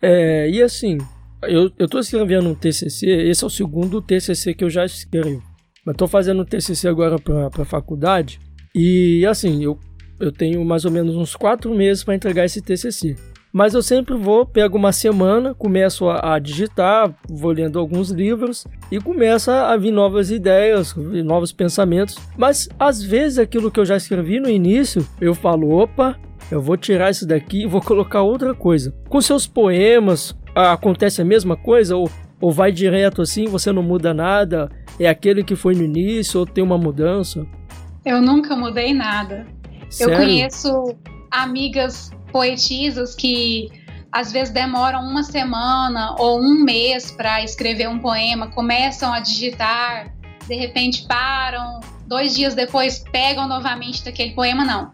É, 0.00 0.48
e 0.48 0.62
assim, 0.62 0.98
eu, 1.42 1.70
estou 1.78 2.00
escrevendo 2.00 2.48
um 2.48 2.54
TCC, 2.54 3.06
esse 3.06 3.44
é 3.44 3.46
o 3.46 3.50
segundo 3.50 4.02
TCC 4.02 4.54
que 4.54 4.64
eu 4.64 4.70
já 4.70 4.84
escrevo. 4.84 5.42
Mas 5.84 5.94
estou 5.94 6.08
fazendo 6.08 6.42
um 6.42 6.44
TCC 6.44 6.88
agora 6.88 7.18
para 7.18 7.62
a 7.62 7.64
faculdade 7.64 8.40
e 8.74 9.24
assim, 9.26 9.64
eu, 9.64 9.78
eu 10.20 10.30
tenho 10.30 10.64
mais 10.64 10.84
ou 10.84 10.90
menos 10.90 11.16
uns 11.16 11.34
quatro 11.34 11.74
meses 11.74 12.04
para 12.04 12.14
entregar 12.14 12.44
esse 12.44 12.60
TCC. 12.60 13.16
Mas 13.52 13.72
eu 13.72 13.82
sempre 13.82 14.14
vou, 14.14 14.44
pego 14.44 14.76
uma 14.76 14.92
semana, 14.92 15.54
começo 15.54 16.08
a, 16.08 16.34
a, 16.34 16.38
digitar, 16.38 17.12
vou 17.28 17.50
lendo 17.50 17.78
alguns 17.78 18.10
livros 18.10 18.66
e 18.90 19.00
começa 19.00 19.68
a 19.68 19.76
vir 19.76 19.90
novas 19.90 20.30
ideias, 20.30 20.94
novos 21.24 21.50
pensamentos. 21.50 22.16
Mas 22.36 22.68
às 22.78 23.02
vezes 23.02 23.38
aquilo 23.38 23.70
que 23.70 23.80
eu 23.80 23.86
já 23.86 23.96
escrevi 23.96 24.38
no 24.38 24.50
início, 24.50 25.06
eu 25.20 25.34
falo, 25.34 25.70
opa, 25.70 26.18
eu 26.50 26.60
vou 26.62 26.76
tirar 26.76 27.10
isso 27.10 27.26
daqui 27.26 27.62
e 27.62 27.66
vou 27.66 27.80
colocar 27.80 28.22
outra 28.22 28.54
coisa. 28.54 28.94
Com 29.08 29.20
seus 29.20 29.46
poemas, 29.46 30.34
acontece 30.54 31.20
a 31.20 31.24
mesma 31.24 31.56
coisa? 31.56 31.96
Ou, 31.96 32.10
ou 32.40 32.50
vai 32.50 32.72
direto 32.72 33.22
assim, 33.22 33.46
você 33.46 33.70
não 33.72 33.82
muda 33.82 34.14
nada? 34.14 34.70
É 34.98 35.08
aquele 35.08 35.44
que 35.44 35.54
foi 35.54 35.74
no 35.74 35.84
início 35.84 36.40
ou 36.40 36.46
tem 36.46 36.64
uma 36.64 36.78
mudança? 36.78 37.46
Eu 38.04 38.22
nunca 38.22 38.56
mudei 38.56 38.94
nada. 38.94 39.46
Sério? 39.90 40.14
Eu 40.14 40.18
conheço 40.18 40.96
amigas 41.30 42.10
poetisas 42.32 43.14
que 43.14 43.68
às 44.10 44.32
vezes 44.32 44.52
demoram 44.52 45.00
uma 45.00 45.22
semana 45.22 46.14
ou 46.18 46.40
um 46.40 46.64
mês 46.64 47.10
para 47.10 47.42
escrever 47.44 47.88
um 47.88 47.98
poema, 47.98 48.50
começam 48.50 49.12
a 49.12 49.20
digitar, 49.20 50.14
de 50.46 50.54
repente 50.54 51.06
param, 51.06 51.80
dois 52.06 52.34
dias 52.34 52.54
depois 52.54 53.04
pegam 53.12 53.46
novamente 53.46 54.02
daquele 54.04 54.32
poema. 54.32 54.64
Não. 54.64 54.90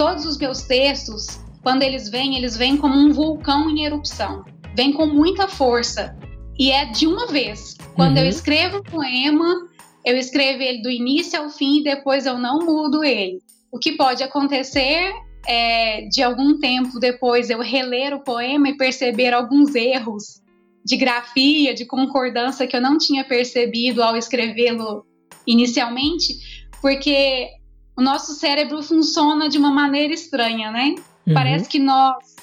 Todos 0.00 0.24
os 0.24 0.38
meus 0.38 0.62
textos 0.62 1.26
quando 1.62 1.82
eles 1.82 2.08
vêm, 2.08 2.34
eles 2.34 2.56
vêm 2.56 2.74
como 2.74 2.94
um 2.94 3.12
vulcão 3.12 3.68
em 3.68 3.84
erupção. 3.84 4.46
Vem 4.74 4.94
com 4.94 5.04
muita 5.04 5.46
força. 5.46 6.16
E 6.58 6.70
é 6.70 6.86
de 6.86 7.06
uma 7.06 7.26
vez. 7.26 7.76
Quando 7.94 8.16
uhum. 8.16 8.22
eu 8.22 8.30
escrevo 8.30 8.78
um 8.78 8.82
poema, 8.82 9.68
eu 10.02 10.16
escrevo 10.16 10.62
ele 10.62 10.80
do 10.80 10.90
início 10.90 11.38
ao 11.38 11.50
fim 11.50 11.80
e 11.80 11.84
depois 11.84 12.24
eu 12.24 12.38
não 12.38 12.60
mudo 12.60 13.04
ele. 13.04 13.42
O 13.70 13.78
que 13.78 13.92
pode 13.92 14.22
acontecer 14.22 15.12
é 15.46 16.06
de 16.08 16.22
algum 16.22 16.58
tempo 16.58 16.98
depois 16.98 17.50
eu 17.50 17.60
reler 17.60 18.14
o 18.14 18.24
poema 18.24 18.70
e 18.70 18.78
perceber 18.78 19.34
alguns 19.34 19.74
erros 19.74 20.40
de 20.82 20.96
grafia, 20.96 21.74
de 21.74 21.84
concordância 21.84 22.66
que 22.66 22.74
eu 22.74 22.80
não 22.80 22.96
tinha 22.96 23.22
percebido 23.22 24.02
ao 24.02 24.16
escrevê-lo 24.16 25.04
inicialmente, 25.46 26.38
porque 26.80 27.50
o 27.96 28.02
nosso 28.02 28.32
cérebro 28.34 28.82
funciona 28.82 29.48
de 29.48 29.58
uma 29.58 29.70
maneira 29.70 30.12
estranha, 30.12 30.70
né? 30.70 30.94
Uhum. 31.26 31.34
Parece 31.34 31.68
que 31.68 31.78
nós 31.78 32.36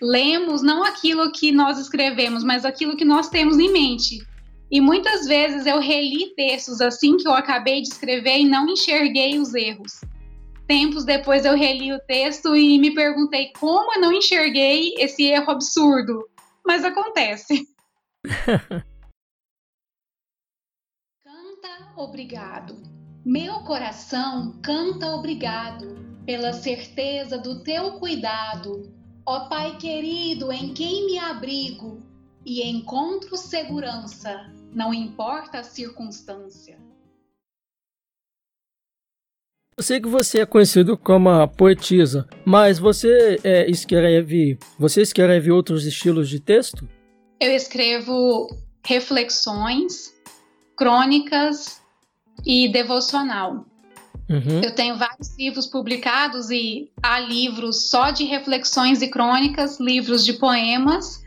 lemos 0.00 0.62
não 0.62 0.84
aquilo 0.84 1.32
que 1.32 1.52
nós 1.52 1.78
escrevemos, 1.78 2.44
mas 2.44 2.64
aquilo 2.64 2.96
que 2.96 3.04
nós 3.04 3.28
temos 3.28 3.58
em 3.58 3.72
mente. 3.72 4.18
E 4.70 4.80
muitas 4.80 5.26
vezes 5.26 5.64
eu 5.66 5.78
reli 5.78 6.34
textos 6.34 6.80
assim 6.80 7.16
que 7.16 7.28
eu 7.28 7.32
acabei 7.32 7.82
de 7.82 7.88
escrever 7.88 8.38
e 8.38 8.44
não 8.44 8.68
enxerguei 8.68 9.38
os 9.38 9.54
erros. 9.54 10.00
Tempos 10.66 11.04
depois 11.04 11.44
eu 11.44 11.56
reli 11.56 11.92
o 11.92 12.00
texto 12.00 12.56
e 12.56 12.76
me 12.78 12.92
perguntei 12.92 13.52
como 13.58 13.94
eu 13.94 14.00
não 14.00 14.12
enxerguei 14.12 14.94
esse 14.98 15.22
erro 15.22 15.52
absurdo. 15.52 16.28
Mas 16.66 16.84
acontece. 16.84 17.68
canta 21.22 21.92
obrigado. 21.96 22.76
Meu 23.28 23.54
coração 23.64 24.52
canta 24.62 25.08
obrigado 25.08 25.96
pela 26.24 26.52
certeza 26.52 27.36
do 27.36 27.60
teu 27.64 27.98
cuidado, 27.98 28.88
ó 29.26 29.48
Pai 29.48 29.76
querido, 29.78 30.52
em 30.52 30.72
quem 30.72 31.06
me 31.06 31.18
abrigo 31.18 31.98
e 32.44 32.62
encontro 32.62 33.36
segurança, 33.36 34.48
não 34.72 34.94
importa 34.94 35.58
a 35.58 35.64
circunstância. 35.64 36.78
Eu 39.76 39.82
sei 39.82 40.00
que 40.00 40.08
você 40.08 40.42
é 40.42 40.46
conhecido 40.46 40.96
como 40.96 41.28
a 41.28 41.48
poetisa, 41.48 42.28
mas 42.44 42.78
você 42.78 43.40
é, 43.42 43.68
escreve, 43.68 44.56
você 44.78 45.02
escreve 45.02 45.50
outros 45.50 45.84
estilos 45.84 46.28
de 46.28 46.38
texto? 46.38 46.88
Eu 47.40 47.50
escrevo 47.50 48.46
reflexões, 48.84 50.14
crônicas 50.76 51.84
e 52.44 52.68
devocional. 52.68 53.66
Uhum. 54.28 54.60
Eu 54.62 54.74
tenho 54.74 54.96
vários 54.96 55.36
livros 55.38 55.66
publicados 55.66 56.50
e 56.50 56.90
há 57.02 57.20
livros 57.20 57.88
só 57.88 58.10
de 58.10 58.24
reflexões 58.24 59.00
e 59.00 59.08
crônicas, 59.08 59.78
livros 59.78 60.24
de 60.24 60.32
poemas 60.32 61.22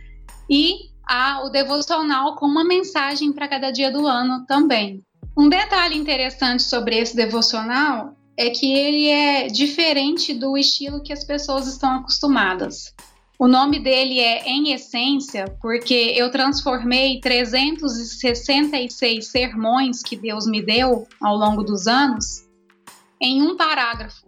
e 0.49 0.89
há 1.07 1.43
o 1.45 1.49
devocional 1.49 2.35
com 2.35 2.45
uma 2.45 2.63
mensagem 2.63 3.31
para 3.31 3.47
cada 3.47 3.71
dia 3.71 3.89
do 3.89 4.05
ano 4.05 4.45
também. 4.45 5.01
Um 5.37 5.47
detalhe 5.47 5.97
interessante 5.97 6.63
sobre 6.63 6.97
esse 6.97 7.15
devocional 7.15 8.13
é 8.35 8.49
que 8.49 8.73
ele 8.73 9.07
é 9.07 9.47
diferente 9.47 10.33
do 10.33 10.57
estilo 10.57 11.01
que 11.01 11.13
as 11.13 11.23
pessoas 11.23 11.67
estão 11.67 11.97
acostumadas. 11.97 12.93
O 13.41 13.47
nome 13.47 13.79
dele 13.79 14.19
é 14.19 14.49
Em 14.49 14.73
Essência, 14.73 15.45
porque 15.61 15.93
eu 15.93 16.29
transformei 16.29 17.21
366 17.21 19.25
sermões 19.25 20.03
que 20.03 20.17
Deus 20.17 20.45
me 20.45 20.61
deu 20.61 21.07
ao 21.21 21.37
longo 21.37 21.63
dos 21.63 21.87
anos 21.87 22.45
em 23.21 23.41
um 23.41 23.55
parágrafo. 23.55 24.25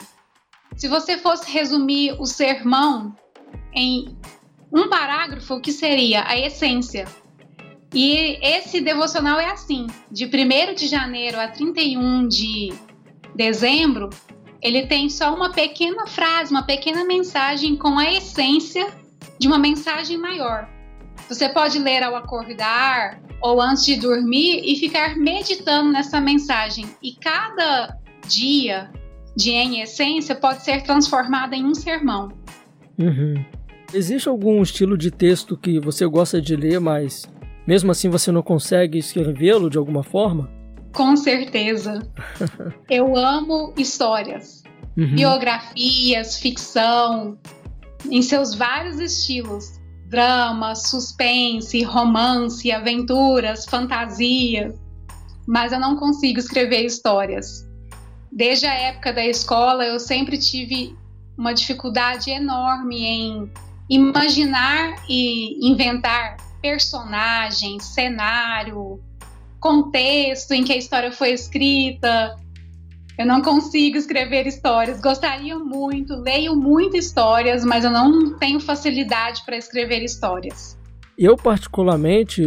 Se 0.77 0.87
você 0.87 1.17
fosse 1.17 1.51
resumir 1.51 2.15
o 2.21 2.25
sermão 2.25 3.13
em 3.75 4.17
um 4.71 4.87
parágrafo, 4.87 5.55
o 5.55 5.61
que 5.61 5.73
seria 5.73 6.25
a 6.25 6.39
essência? 6.39 7.05
E 7.93 8.39
esse 8.41 8.79
devocional 8.79 9.41
é 9.41 9.51
assim: 9.51 9.87
de 10.09 10.25
1 10.25 10.29
de 10.73 10.87
janeiro 10.87 11.37
a 11.37 11.49
31 11.49 12.29
de 12.29 12.73
dezembro, 13.35 14.09
ele 14.61 14.87
tem 14.87 15.09
só 15.09 15.35
uma 15.35 15.51
pequena 15.51 16.07
frase, 16.07 16.51
uma 16.51 16.63
pequena 16.63 17.03
mensagem 17.03 17.75
com 17.75 17.99
a 17.99 18.09
essência 18.09 19.00
de 19.41 19.47
uma 19.47 19.57
mensagem 19.57 20.19
maior. 20.19 20.69
Você 21.27 21.49
pode 21.49 21.79
ler 21.79 22.03
ao 22.03 22.15
acordar 22.15 23.19
ou 23.41 23.59
antes 23.59 23.83
de 23.83 23.95
dormir 23.95 24.61
e 24.63 24.75
ficar 24.75 25.17
meditando 25.17 25.91
nessa 25.91 26.21
mensagem. 26.21 26.85
E 27.01 27.13
cada 27.15 27.97
dia 28.27 28.91
de 29.35 29.49
Em 29.49 29.81
Essência 29.81 30.35
pode 30.35 30.63
ser 30.63 30.83
transformada 30.83 31.55
em 31.55 31.65
um 31.65 31.73
sermão. 31.73 32.31
Uhum. 32.99 33.43
Existe 33.91 34.29
algum 34.29 34.61
estilo 34.61 34.95
de 34.95 35.09
texto 35.09 35.57
que 35.57 35.79
você 35.79 36.05
gosta 36.05 36.39
de 36.39 36.55
ler, 36.55 36.79
mas 36.79 37.27
mesmo 37.65 37.89
assim 37.89 38.09
você 38.09 38.31
não 38.31 38.43
consegue 38.43 38.99
escrevê-lo 38.99 39.71
de 39.71 39.77
alguma 39.79 40.03
forma? 40.03 40.51
Com 40.93 41.17
certeza. 41.17 42.07
Eu 42.87 43.15
amo 43.15 43.73
histórias, 43.75 44.61
uhum. 44.95 45.15
biografias, 45.15 46.37
ficção, 46.37 47.39
em 48.09 48.21
seus 48.21 48.55
vários 48.55 48.99
estilos: 48.99 49.79
drama, 50.07 50.75
suspense, 50.75 51.83
romance, 51.83 52.71
aventuras, 52.71 53.65
fantasia. 53.65 54.73
Mas 55.47 55.71
eu 55.71 55.79
não 55.79 55.95
consigo 55.95 56.39
escrever 56.39 56.85
histórias. 56.85 57.67
Desde 58.31 58.65
a 58.65 58.73
época 58.73 59.11
da 59.11 59.25
escola, 59.25 59.85
eu 59.85 59.99
sempre 59.99 60.37
tive 60.37 60.95
uma 61.37 61.53
dificuldade 61.53 62.29
enorme 62.29 63.03
em 63.03 63.51
imaginar 63.89 65.03
e 65.09 65.67
inventar 65.67 66.37
personagens, 66.61 67.83
cenário, 67.83 69.01
contexto 69.59 70.53
em 70.53 70.63
que 70.63 70.71
a 70.71 70.77
história 70.77 71.11
foi 71.11 71.31
escrita. 71.31 72.37
Eu 73.21 73.27
não 73.27 73.39
consigo 73.39 73.97
escrever 73.97 74.47
histórias. 74.47 74.99
Gostaria 74.99 75.55
muito, 75.59 76.15
leio 76.15 76.55
muito 76.55 76.97
histórias, 76.97 77.63
mas 77.63 77.83
eu 77.83 77.91
não 77.91 78.35
tenho 78.39 78.59
facilidade 78.59 79.43
para 79.45 79.55
escrever 79.55 80.03
histórias. 80.03 80.75
Eu, 81.15 81.37
particularmente, 81.37 82.41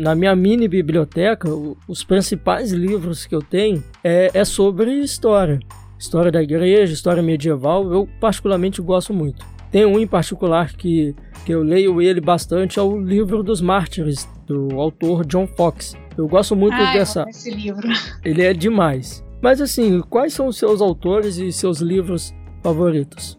na 0.00 0.16
minha 0.16 0.34
mini 0.34 0.66
biblioteca, 0.66 1.48
os 1.86 2.02
principais 2.02 2.72
livros 2.72 3.24
que 3.24 3.36
eu 3.36 3.40
tenho 3.40 3.84
é, 4.02 4.32
é 4.34 4.44
sobre 4.44 4.94
história. 4.94 5.60
História 5.96 6.32
da 6.32 6.42
igreja, 6.42 6.92
história 6.92 7.22
medieval, 7.22 7.92
eu 7.92 8.08
particularmente 8.20 8.82
gosto 8.82 9.14
muito. 9.14 9.46
Tem 9.70 9.86
um 9.86 9.96
em 10.00 10.08
particular 10.08 10.72
que, 10.72 11.14
que 11.46 11.52
eu 11.52 11.62
leio 11.62 12.02
ele 12.02 12.20
bastante, 12.20 12.80
é 12.80 12.82
o 12.82 12.98
Livro 12.98 13.44
dos 13.44 13.60
Mártires, 13.60 14.28
do 14.44 14.80
autor 14.80 15.24
John 15.24 15.46
Fox. 15.46 15.96
Eu 16.18 16.26
gosto 16.26 16.56
muito 16.56 16.74
ah, 16.74 16.92
dessa. 16.92 17.24
Esse 17.28 17.52
livro. 17.52 17.88
Ele 18.24 18.42
é 18.42 18.52
demais. 18.52 19.23
Mas 19.44 19.60
assim, 19.60 20.00
quais 20.00 20.32
são 20.32 20.46
os 20.46 20.56
seus 20.56 20.80
autores 20.80 21.36
e 21.36 21.52
seus 21.52 21.80
livros 21.80 22.32
favoritos? 22.62 23.38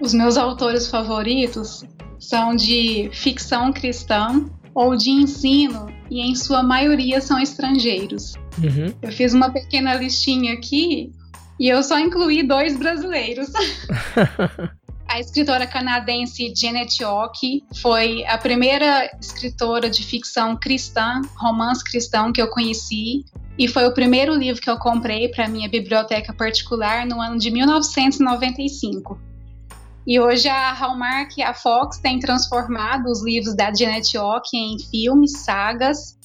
Os 0.00 0.14
meus 0.14 0.38
autores 0.38 0.86
favoritos 0.86 1.84
são 2.18 2.56
de 2.56 3.10
ficção 3.12 3.70
cristã 3.70 4.42
ou 4.74 4.96
de 4.96 5.10
ensino, 5.10 5.86
e 6.10 6.22
em 6.22 6.34
sua 6.34 6.62
maioria 6.62 7.20
são 7.20 7.38
estrangeiros. 7.38 8.32
Uhum. 8.56 8.94
Eu 9.02 9.12
fiz 9.12 9.34
uma 9.34 9.50
pequena 9.50 9.92
listinha 9.96 10.54
aqui 10.54 11.12
e 11.60 11.68
eu 11.68 11.82
só 11.82 11.98
incluí 11.98 12.42
dois 12.42 12.78
brasileiros. 12.78 13.48
A 15.06 15.20
escritora 15.20 15.66
canadense 15.66 16.54
Janet 16.56 17.04
Ock 17.04 17.62
foi 17.82 18.24
a 18.24 18.38
primeira 18.38 19.14
escritora 19.20 19.88
de 19.88 20.02
ficção 20.02 20.56
cristã, 20.56 21.20
romance 21.36 21.84
cristão 21.84 22.32
que 22.32 22.40
eu 22.40 22.48
conheci, 22.48 23.24
e 23.58 23.68
foi 23.68 23.86
o 23.86 23.94
primeiro 23.94 24.34
livro 24.34 24.60
que 24.60 24.68
eu 24.68 24.78
comprei 24.78 25.28
para 25.28 25.48
minha 25.48 25.68
biblioteca 25.68 26.32
particular 26.32 27.06
no 27.06 27.20
ano 27.20 27.38
de 27.38 27.50
1995. 27.50 29.18
E 30.06 30.20
hoje 30.20 30.48
a 30.48 30.72
Hallmark 30.72 31.38
e 31.38 31.42
a 31.42 31.54
Fox 31.54 31.98
têm 31.98 32.18
transformado 32.18 33.06
os 33.06 33.24
livros 33.24 33.56
da 33.56 33.72
Janet 33.72 34.18
Ock 34.18 34.54
em 34.54 34.76
filmes, 34.90 35.38
sagas. 35.38 36.18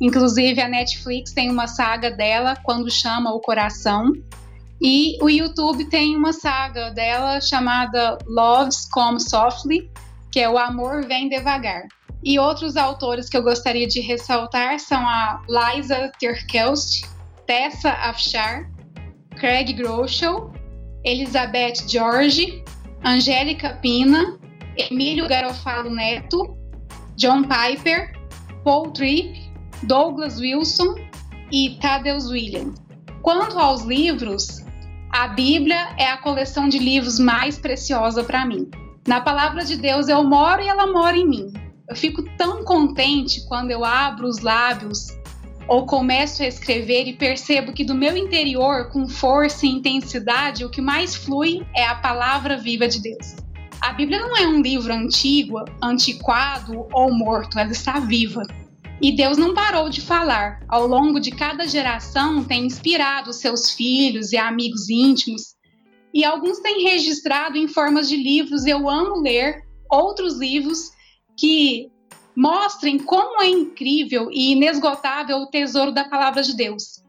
Inclusive 0.00 0.60
a 0.60 0.68
Netflix 0.68 1.32
tem 1.32 1.50
uma 1.50 1.66
saga 1.66 2.10
dela, 2.10 2.56
Quando 2.64 2.90
Chama 2.90 3.32
o 3.32 3.40
Coração, 3.40 4.12
e 4.80 5.16
o 5.22 5.28
YouTube 5.28 5.86
tem 5.86 6.14
uma 6.14 6.32
saga 6.32 6.90
dela 6.90 7.40
chamada 7.40 8.18
Loves 8.26 8.88
Come 8.90 9.20
Softly, 9.20 9.90
que 10.30 10.40
é 10.40 10.48
O 10.48 10.58
Amor 10.58 11.06
Vem 11.06 11.28
Devagar. 11.28 11.84
E 12.26 12.40
outros 12.40 12.76
autores 12.76 13.28
que 13.28 13.36
eu 13.36 13.42
gostaria 13.44 13.86
de 13.86 14.00
ressaltar 14.00 14.80
são 14.80 14.98
a 14.98 15.40
Liza 15.48 16.10
Terkelst, 16.18 17.06
Tessa 17.46 17.90
Afshar, 17.90 18.68
Craig 19.36 19.72
Groeschel, 19.72 20.52
Elizabeth 21.04 21.86
George, 21.86 22.64
Angélica 23.04 23.78
Pina, 23.80 24.40
Emílio 24.76 25.28
Garofalo 25.28 25.88
Neto, 25.88 26.58
John 27.14 27.44
Piper, 27.44 28.12
Paul 28.64 28.90
Tripp, 28.90 29.48
Douglas 29.84 30.40
Wilson 30.40 30.96
e 31.52 31.78
Tadeusz 31.80 32.28
William. 32.28 32.74
Quanto 33.22 33.56
aos 33.56 33.82
livros, 33.82 34.64
a 35.12 35.28
Bíblia 35.28 35.94
é 35.96 36.08
a 36.08 36.16
coleção 36.16 36.68
de 36.68 36.80
livros 36.80 37.20
mais 37.20 37.56
preciosa 37.56 38.24
para 38.24 38.44
mim. 38.44 38.68
Na 39.06 39.20
palavra 39.20 39.64
de 39.64 39.76
Deus 39.76 40.08
eu 40.08 40.24
moro 40.24 40.60
e 40.60 40.66
ela 40.66 40.88
mora 40.88 41.16
em 41.16 41.24
mim. 41.24 41.65
Eu 41.88 41.94
fico 41.94 42.22
tão 42.36 42.64
contente 42.64 43.46
quando 43.46 43.70
eu 43.70 43.84
abro 43.84 44.26
os 44.26 44.40
lábios 44.40 45.06
ou 45.68 45.86
começo 45.86 46.42
a 46.42 46.46
escrever 46.46 47.06
e 47.06 47.12
percebo 47.12 47.72
que 47.72 47.84
do 47.84 47.94
meu 47.94 48.16
interior, 48.16 48.90
com 48.90 49.08
força 49.08 49.66
e 49.66 49.70
intensidade, 49.70 50.64
o 50.64 50.70
que 50.70 50.80
mais 50.80 51.14
flui 51.14 51.66
é 51.74 51.84
a 51.84 51.96
palavra 51.96 52.56
viva 52.56 52.88
de 52.88 53.00
Deus. 53.00 53.36
A 53.80 53.92
Bíblia 53.92 54.20
não 54.20 54.36
é 54.36 54.46
um 54.46 54.60
livro 54.60 54.92
antigo, 54.92 55.64
antiquado 55.82 56.86
ou 56.92 57.12
morto, 57.12 57.58
ela 57.58 57.70
está 57.70 58.00
viva. 58.00 58.42
E 59.00 59.14
Deus 59.14 59.36
não 59.36 59.54
parou 59.54 59.88
de 59.88 60.00
falar. 60.00 60.60
Ao 60.68 60.86
longo 60.86 61.20
de 61.20 61.30
cada 61.30 61.68
geração, 61.68 62.42
tem 62.42 62.64
inspirado 62.64 63.32
seus 63.32 63.70
filhos 63.72 64.32
e 64.32 64.38
amigos 64.38 64.88
íntimos. 64.88 65.54
E 66.14 66.24
alguns 66.24 66.60
têm 66.60 66.84
registrado 66.84 67.58
em 67.58 67.68
formas 67.68 68.08
de 68.08 68.16
livros. 68.16 68.64
Eu 68.64 68.88
amo 68.88 69.20
ler 69.20 69.62
outros 69.90 70.38
livros 70.38 70.95
que 71.36 71.90
mostrem 72.34 72.98
como 72.98 73.40
é 73.42 73.48
incrível 73.48 74.28
e 74.30 74.52
inesgotável 74.52 75.38
o 75.38 75.46
tesouro 75.46 75.92
da 75.92 76.04
palavra 76.04 76.42
de 76.42 76.54
Deus. 76.54 77.02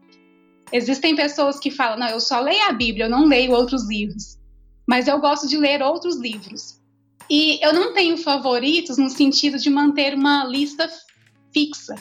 Existem 0.72 1.14
pessoas 1.14 1.58
que 1.58 1.70
falam: 1.70 1.98
não, 1.98 2.08
eu 2.08 2.20
só 2.20 2.40
leio 2.40 2.64
a 2.68 2.72
Bíblia, 2.72 3.06
eu 3.06 3.10
não 3.10 3.26
leio 3.26 3.52
outros 3.52 3.88
livros. 3.88 4.38
Mas 4.86 5.06
eu 5.06 5.20
gosto 5.20 5.46
de 5.46 5.56
ler 5.56 5.82
outros 5.82 6.16
livros. 6.16 6.80
E 7.30 7.62
eu 7.62 7.74
não 7.74 7.92
tenho 7.92 8.16
favoritos 8.16 8.96
no 8.96 9.10
sentido 9.10 9.58
de 9.58 9.68
manter 9.68 10.14
uma 10.14 10.44
lista 10.44 10.88
fixa. 11.52 11.94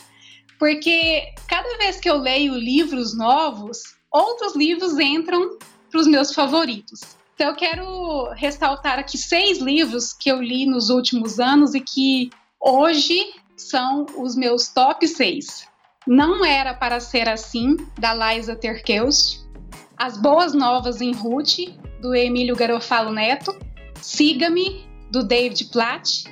Porque 0.58 1.34
cada 1.50 1.78
vez 1.78 2.00
que 2.00 2.10
eu 2.10 2.18
leio 2.18 2.56
livros 2.56 3.16
novos, 3.16 3.80
outros 4.12 4.56
livros 4.56 4.98
entram 4.98 5.58
para 5.92 6.00
os 6.00 6.08
meus 6.08 6.34
favoritos. 6.34 7.02
Então 7.38 7.50
eu 7.50 7.56
quero 7.56 8.32
ressaltar 8.34 8.98
aqui 8.98 9.16
seis 9.16 9.60
livros 9.60 10.12
que 10.12 10.28
eu 10.28 10.42
li 10.42 10.66
nos 10.66 10.90
últimos 10.90 11.40
anos 11.40 11.76
e 11.76 11.80
que 11.80 12.32
hoje 12.60 13.32
são 13.56 14.08
os 14.18 14.36
meus 14.36 14.70
top 14.70 15.08
seis. 15.08 15.68
Não 16.08 16.44
Era 16.44 16.74
Para 16.74 17.00
Ser 17.00 17.30
Assim, 17.30 17.78
da 18.00 18.12
Liza 18.12 18.56
Terkeus. 18.56 19.48
As 19.96 20.18
Boas 20.18 20.56
Novas 20.56 21.00
em 21.00 21.14
Ruth, 21.14 21.60
do 22.02 22.16
Emílio 22.16 22.56
Garofalo 22.56 23.12
Neto. 23.12 23.56
Siga-me, 24.02 24.90
do 25.12 25.22
David 25.22 25.66
Platt. 25.66 26.24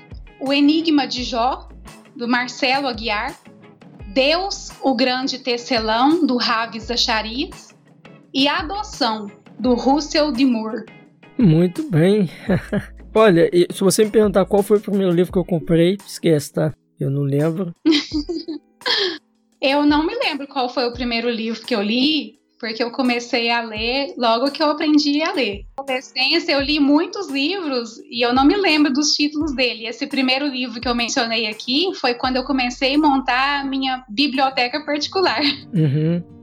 O 0.42 0.52
Enigma 0.52 1.06
de 1.06 1.24
Jó, 1.24 1.70
do 2.16 2.28
Marcelo 2.28 2.88
Aguiar, 2.88 3.40
Deus, 4.08 4.72
o 4.82 4.96
Grande 4.96 5.38
Tecelão, 5.38 6.26
do 6.26 6.36
Ravi 6.36 6.80
Zacharias, 6.80 7.76
e 8.34 8.48
A 8.48 8.62
Adoção, 8.62 9.30
do 9.60 9.74
Russell 9.74 10.32
de 10.32 10.46
Moore. 10.46 10.86
Muito 11.38 11.90
bem. 11.90 12.30
Olha, 13.14 13.50
se 13.72 13.82
você 13.82 14.04
me 14.04 14.12
perguntar 14.12 14.46
qual 14.46 14.62
foi 14.62 14.78
o 14.78 14.82
primeiro 14.82 15.12
livro 15.12 15.32
que 15.32 15.40
eu 15.40 15.46
comprei, 15.46 15.98
esquece, 16.06 16.52
tá? 16.52 16.74
Eu 17.00 17.10
não 17.10 17.24
lembro. 17.24 17.74
eu 19.62 19.86
não 19.86 20.06
me 20.06 20.14
lembro 20.16 20.48
qual 20.48 20.70
foi 20.70 20.86
o 20.86 20.94
primeiro 20.94 21.30
livro 21.30 21.66
que 21.66 21.74
eu 21.74 21.82
li, 21.82 22.40
porque 22.60 22.84
eu 22.84 22.92
comecei 22.92 23.50
a 23.50 23.62
ler 23.62 24.14
logo 24.18 24.52
que 24.52 24.62
eu 24.62 24.70
aprendi 24.70 25.22
a 25.22 25.34
ler. 25.34 25.66
Na 25.78 25.84
adolescência, 25.84 26.54
eu 26.54 26.62
li 26.62 26.80
muitos 26.80 27.30
livros 27.30 28.00
e 28.10 28.26
eu 28.26 28.34
não 28.34 28.46
me 28.46 28.56
lembro 28.56 28.92
dos 28.92 29.12
títulos 29.12 29.54
dele. 29.56 29.88
Esse 29.88 30.08
primeiro 30.08 30.48
livro 30.48 30.80
que 30.80 30.88
eu 30.88 30.96
mencionei 30.96 31.48
aqui 31.48 31.94
foi 31.96 32.14
quando 32.16 32.38
eu 32.38 32.44
comecei 32.44 32.96
a 32.96 33.00
montar 33.00 33.62
a 33.62 33.66
minha 33.66 34.04
biblioteca 34.10 34.84
particular. 34.86 35.42
Uhum. 35.74 36.35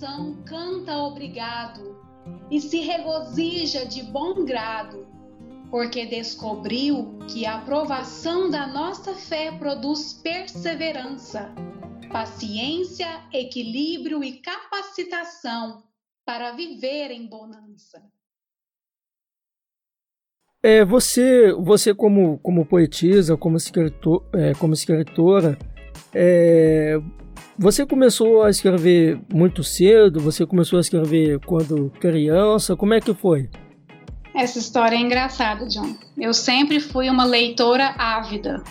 Coração 0.00 0.42
canta 0.46 0.96
obrigado 0.96 2.00
e 2.50 2.58
se 2.60 2.80
regozija 2.80 3.84
de 3.84 4.02
bom 4.02 4.44
grado, 4.46 5.06
porque 5.70 6.06
descobriu 6.06 7.18
que 7.28 7.44
a 7.44 7.56
aprovação 7.56 8.48
da 8.50 8.66
nossa 8.66 9.14
fé 9.14 9.52
produz 9.52 10.14
perseverança 10.14 11.54
paciência, 12.10 13.06
equilíbrio 13.32 14.24
e 14.24 14.40
capacitação 14.40 15.84
para 16.26 16.50
viver 16.52 17.12
em 17.12 17.24
bonança. 17.28 18.02
É, 20.60 20.84
você, 20.84 21.52
você 21.52 21.94
como, 21.94 22.36
como 22.40 22.66
poetisa, 22.66 23.36
como, 23.36 23.56
escritor, 23.56 24.28
é, 24.32 24.54
como 24.54 24.74
escritora, 24.74 25.56
é, 26.12 27.00
você 27.60 27.84
começou 27.84 28.42
a 28.42 28.48
escrever 28.48 29.20
muito 29.30 29.62
cedo? 29.62 30.18
Você 30.20 30.46
começou 30.46 30.78
a 30.78 30.80
escrever 30.80 31.38
quando 31.40 31.92
criança? 32.00 32.74
Como 32.74 32.94
é 32.94 33.02
que 33.02 33.12
foi? 33.12 33.50
Essa 34.34 34.58
história 34.58 34.96
é 34.96 34.98
engraçada, 34.98 35.66
John. 35.66 35.94
Eu 36.16 36.32
sempre 36.32 36.80
fui 36.80 37.10
uma 37.10 37.24
leitora 37.24 37.94
ávida 37.98 38.64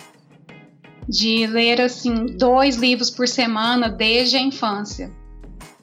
de 1.08 1.46
ler 1.46 1.80
assim 1.80 2.26
dois 2.36 2.78
livros 2.78 3.10
por 3.10 3.28
semana 3.28 3.88
desde 3.88 4.36
a 4.36 4.40
infância. 4.40 5.12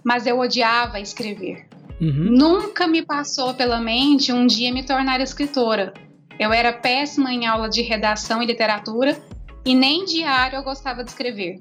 Mas 0.04 0.28
eu 0.28 0.38
odiava 0.40 1.00
escrever. 1.00 1.66
Uhum. 2.02 2.36
Nunca 2.38 2.88
me 2.88 3.06
passou 3.06 3.54
pela 3.54 3.80
mente 3.80 4.34
um 4.34 4.46
dia 4.46 4.74
me 4.74 4.84
tornar 4.84 5.22
escritora. 5.22 5.94
Eu 6.38 6.52
era 6.52 6.74
péssima 6.74 7.32
em 7.32 7.46
aula 7.46 7.70
de 7.70 7.82
redação 7.82 8.44
e 8.44 8.46
literatura 8.46 9.18
e 9.66 9.74
nem 9.74 10.04
diário 10.04 10.58
eu 10.58 10.64
gostava 10.64 11.06
de 11.06 11.10
escrever. 11.10 11.58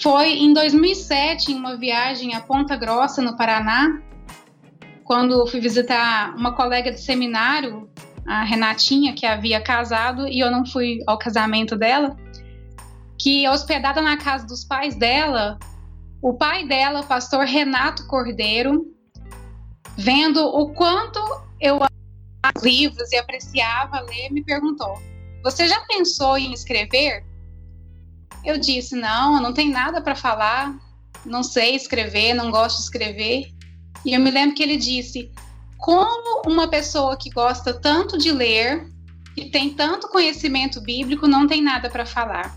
Foi 0.00 0.32
em 0.32 0.52
2007, 0.52 1.52
em 1.52 1.56
uma 1.56 1.76
viagem 1.76 2.34
a 2.34 2.40
Ponta 2.40 2.76
Grossa, 2.76 3.22
no 3.22 3.36
Paraná, 3.36 4.00
quando 5.04 5.46
fui 5.46 5.60
visitar 5.60 6.34
uma 6.36 6.52
colega 6.52 6.90
de 6.90 7.00
seminário, 7.00 7.88
a 8.26 8.42
Renatinha, 8.42 9.14
que 9.14 9.26
havia 9.26 9.60
casado 9.60 10.26
e 10.26 10.40
eu 10.40 10.50
não 10.50 10.64
fui 10.64 10.98
ao 11.06 11.18
casamento 11.18 11.76
dela 11.76 12.16
que 13.18 13.48
hospedada 13.48 14.00
na 14.00 14.16
casa 14.16 14.46
dos 14.46 14.64
pais 14.64 14.94
dela, 14.96 15.58
o 16.20 16.34
pai 16.34 16.66
dela, 16.66 17.00
o 17.00 17.06
pastor 17.06 17.44
Renato 17.44 18.06
Cordeiro, 18.06 18.86
vendo 19.96 20.44
o 20.44 20.74
quanto 20.74 21.18
eu 21.60 21.76
amava 21.76 22.60
livros 22.62 23.12
e 23.12 23.16
apreciava 23.16 24.00
ler, 24.00 24.30
me 24.30 24.44
perguntou: 24.44 25.00
Você 25.42 25.66
já 25.66 25.80
pensou 25.86 26.36
em 26.36 26.52
escrever? 26.52 27.24
Eu 28.44 28.58
disse: 28.58 28.94
Não, 28.94 29.40
não 29.40 29.52
tem 29.52 29.70
nada 29.70 30.00
para 30.00 30.14
falar, 30.14 30.76
não 31.24 31.42
sei 31.42 31.74
escrever, 31.74 32.34
não 32.34 32.50
gosto 32.50 32.76
de 32.78 32.82
escrever. 32.84 33.54
E 34.04 34.14
eu 34.14 34.20
me 34.20 34.30
lembro 34.30 34.54
que 34.54 34.62
ele 34.62 34.76
disse: 34.76 35.30
Como 35.78 36.42
uma 36.46 36.68
pessoa 36.68 37.16
que 37.16 37.30
gosta 37.30 37.72
tanto 37.72 38.18
de 38.18 38.30
ler, 38.30 38.86
e 39.36 39.50
tem 39.50 39.70
tanto 39.70 40.08
conhecimento 40.08 40.80
bíblico, 40.80 41.26
não 41.26 41.46
tem 41.46 41.62
nada 41.62 41.90
para 41.90 42.06
falar? 42.06 42.54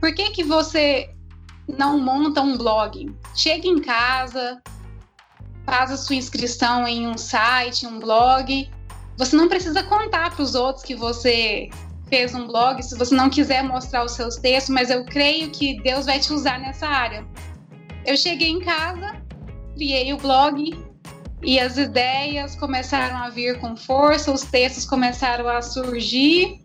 Por 0.00 0.14
que, 0.14 0.30
que 0.30 0.42
você 0.42 1.10
não 1.68 1.98
monta 1.98 2.40
um 2.40 2.56
blog? 2.56 3.14
Chega 3.36 3.68
em 3.68 3.80
casa, 3.80 4.60
faz 5.64 5.90
a 5.90 5.96
sua 5.96 6.16
inscrição 6.16 6.86
em 6.86 7.06
um 7.06 7.16
site, 7.16 7.86
um 7.86 7.98
blog. 7.98 8.70
Você 9.18 9.36
não 9.36 9.48
precisa 9.48 9.82
contar 9.82 10.34
para 10.34 10.42
os 10.42 10.54
outros 10.54 10.84
que 10.84 10.94
você 10.94 11.68
fez 12.12 12.34
um 12.34 12.46
blog 12.46 12.82
se 12.82 12.94
você 12.94 13.14
não 13.14 13.30
quiser 13.30 13.64
mostrar 13.64 14.04
os 14.04 14.12
seus 14.12 14.36
textos, 14.36 14.68
mas 14.68 14.90
eu 14.90 15.02
creio 15.02 15.48
que 15.48 15.80
Deus 15.80 16.04
vai 16.04 16.20
te 16.20 16.30
usar 16.30 16.60
nessa 16.60 16.86
área. 16.86 17.24
Eu 18.04 18.18
cheguei 18.18 18.50
em 18.50 18.60
casa, 18.60 19.16
criei 19.74 20.12
o 20.12 20.18
blog 20.18 20.74
e 21.42 21.58
as 21.58 21.78
ideias 21.78 22.54
começaram 22.54 23.16
a 23.16 23.30
vir 23.30 23.58
com 23.60 23.74
força, 23.74 24.30
os 24.30 24.42
textos 24.42 24.84
começaram 24.84 25.48
a 25.48 25.62
surgir. 25.62 26.60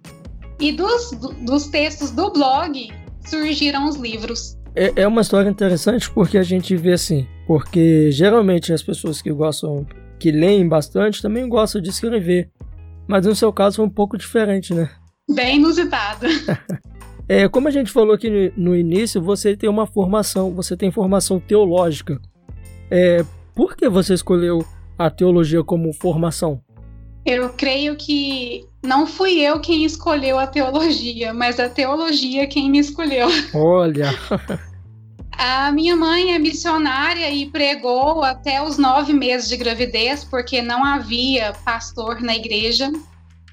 E 0.59 0.73
dos, 0.73 1.11
dos 1.45 1.67
textos 1.67 2.11
do 2.11 2.29
blog, 2.29 2.91
surgiram 3.25 3.87
os 3.87 3.95
livros. 3.95 4.57
É, 4.75 5.03
é 5.03 5.07
uma 5.07 5.21
história 5.21 5.49
interessante 5.49 6.11
porque 6.11 6.37
a 6.37 6.43
gente 6.43 6.75
vê 6.75 6.91
assim, 6.91 7.25
porque 7.45 8.11
geralmente 8.11 8.73
as 8.73 8.83
pessoas 8.83 9.21
que 9.21 9.31
gostam, 9.31 9.87
que 10.19 10.29
leem 10.29 10.67
bastante, 10.67 11.21
também 11.21 11.47
gostam 11.47 11.81
de 11.81 11.89
escrever. 11.89 12.49
Mas 13.07 13.25
no 13.25 13.33
seu 13.33 13.53
caso 13.53 13.77
foi 13.77 13.85
um 13.85 13.89
pouco 13.89 14.17
diferente, 14.17 14.73
né? 14.73 14.89
Bem 15.29 15.57
inusitado. 15.57 16.25
é, 17.27 17.47
como 17.47 17.67
a 17.67 17.71
gente 17.71 17.91
falou 17.91 18.13
aqui 18.13 18.51
no 18.55 18.75
início, 18.75 19.21
você 19.21 19.55
tem 19.55 19.69
uma 19.69 19.85
formação, 19.85 20.53
você 20.53 20.75
tem 20.75 20.91
formação 20.91 21.39
teológica. 21.39 22.19
É, 22.89 23.25
por 23.53 23.75
que 23.75 23.89
você 23.89 24.13
escolheu 24.13 24.65
a 24.97 25.09
teologia 25.09 25.63
como 25.63 25.93
formação? 25.93 26.61
Eu 27.25 27.49
creio 27.49 27.97
que 27.97 28.65
não 28.81 29.05
fui 29.05 29.41
eu 29.41 29.59
quem 29.59 29.83
escolheu 29.83 30.39
a 30.39 30.47
teologia, 30.47 31.33
mas 31.33 31.59
a 31.59 31.67
teologia 31.67 32.47
quem 32.47 32.71
me 32.71 32.79
escolheu. 32.79 33.27
Olha! 33.53 34.11
A 35.37 35.71
minha 35.71 35.95
mãe 35.95 36.33
é 36.33 36.39
missionária 36.39 37.29
e 37.29 37.45
pregou 37.45 38.23
até 38.23 38.59
os 38.63 38.79
nove 38.79 39.13
meses 39.13 39.47
de 39.47 39.55
gravidez, 39.55 40.23
porque 40.23 40.63
não 40.63 40.83
havia 40.83 41.53
pastor 41.63 42.21
na 42.21 42.35
igreja. 42.35 42.91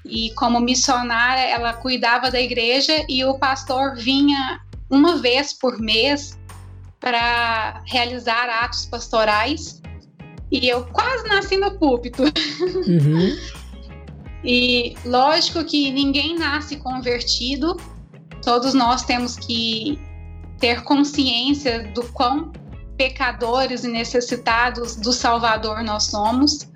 E 0.05 0.31
como 0.35 0.59
missionária, 0.59 1.41
ela 1.41 1.73
cuidava 1.73 2.29
da 2.29 2.39
igreja 2.39 3.05
e 3.09 3.23
o 3.25 3.37
pastor 3.37 3.95
vinha 3.95 4.59
uma 4.89 5.17
vez 5.17 5.53
por 5.53 5.79
mês 5.79 6.37
para 6.99 7.81
realizar 7.85 8.49
atos 8.49 8.85
pastorais. 8.85 9.81
E 10.51 10.67
eu 10.69 10.85
quase 10.85 11.27
nasci 11.27 11.57
no 11.57 11.77
púlpito. 11.77 12.23
Uhum. 12.23 13.35
E 14.47 14.95
lógico 15.03 15.65
que 15.65 15.89
ninguém 15.91 16.37
nasce 16.37 16.77
convertido, 16.77 17.75
todos 18.43 18.75
nós 18.75 19.03
temos 19.03 19.35
que 19.35 19.99
ter 20.59 20.83
consciência 20.83 21.91
do 21.93 22.03
quão 22.09 22.51
pecadores 22.95 23.83
e 23.83 23.87
necessitados 23.87 24.95
do 24.95 25.11
Salvador 25.11 25.83
nós 25.83 26.03
somos. 26.03 26.71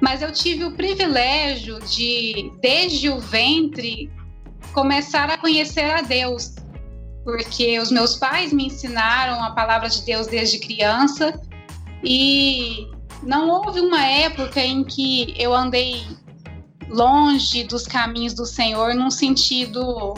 Mas 0.00 0.22
eu 0.22 0.32
tive 0.32 0.64
o 0.64 0.72
privilégio 0.72 1.80
de, 1.80 2.52
desde 2.60 3.10
o 3.10 3.18
ventre, 3.18 4.10
começar 4.72 5.28
a 5.30 5.38
conhecer 5.38 5.90
a 5.90 6.02
Deus, 6.02 6.54
porque 7.24 7.78
os 7.80 7.90
meus 7.90 8.16
pais 8.16 8.52
me 8.52 8.66
ensinaram 8.66 9.42
a 9.42 9.50
palavra 9.50 9.88
de 9.88 10.02
Deus 10.02 10.26
desde 10.26 10.58
criança 10.58 11.40
e 12.04 12.86
não 13.22 13.48
houve 13.48 13.80
uma 13.80 14.04
época 14.04 14.60
em 14.60 14.84
que 14.84 15.34
eu 15.36 15.52
andei 15.52 16.06
longe 16.88 17.64
dos 17.64 17.86
caminhos 17.86 18.34
do 18.34 18.46
Senhor, 18.46 18.94
num 18.94 19.10
sentido 19.10 20.14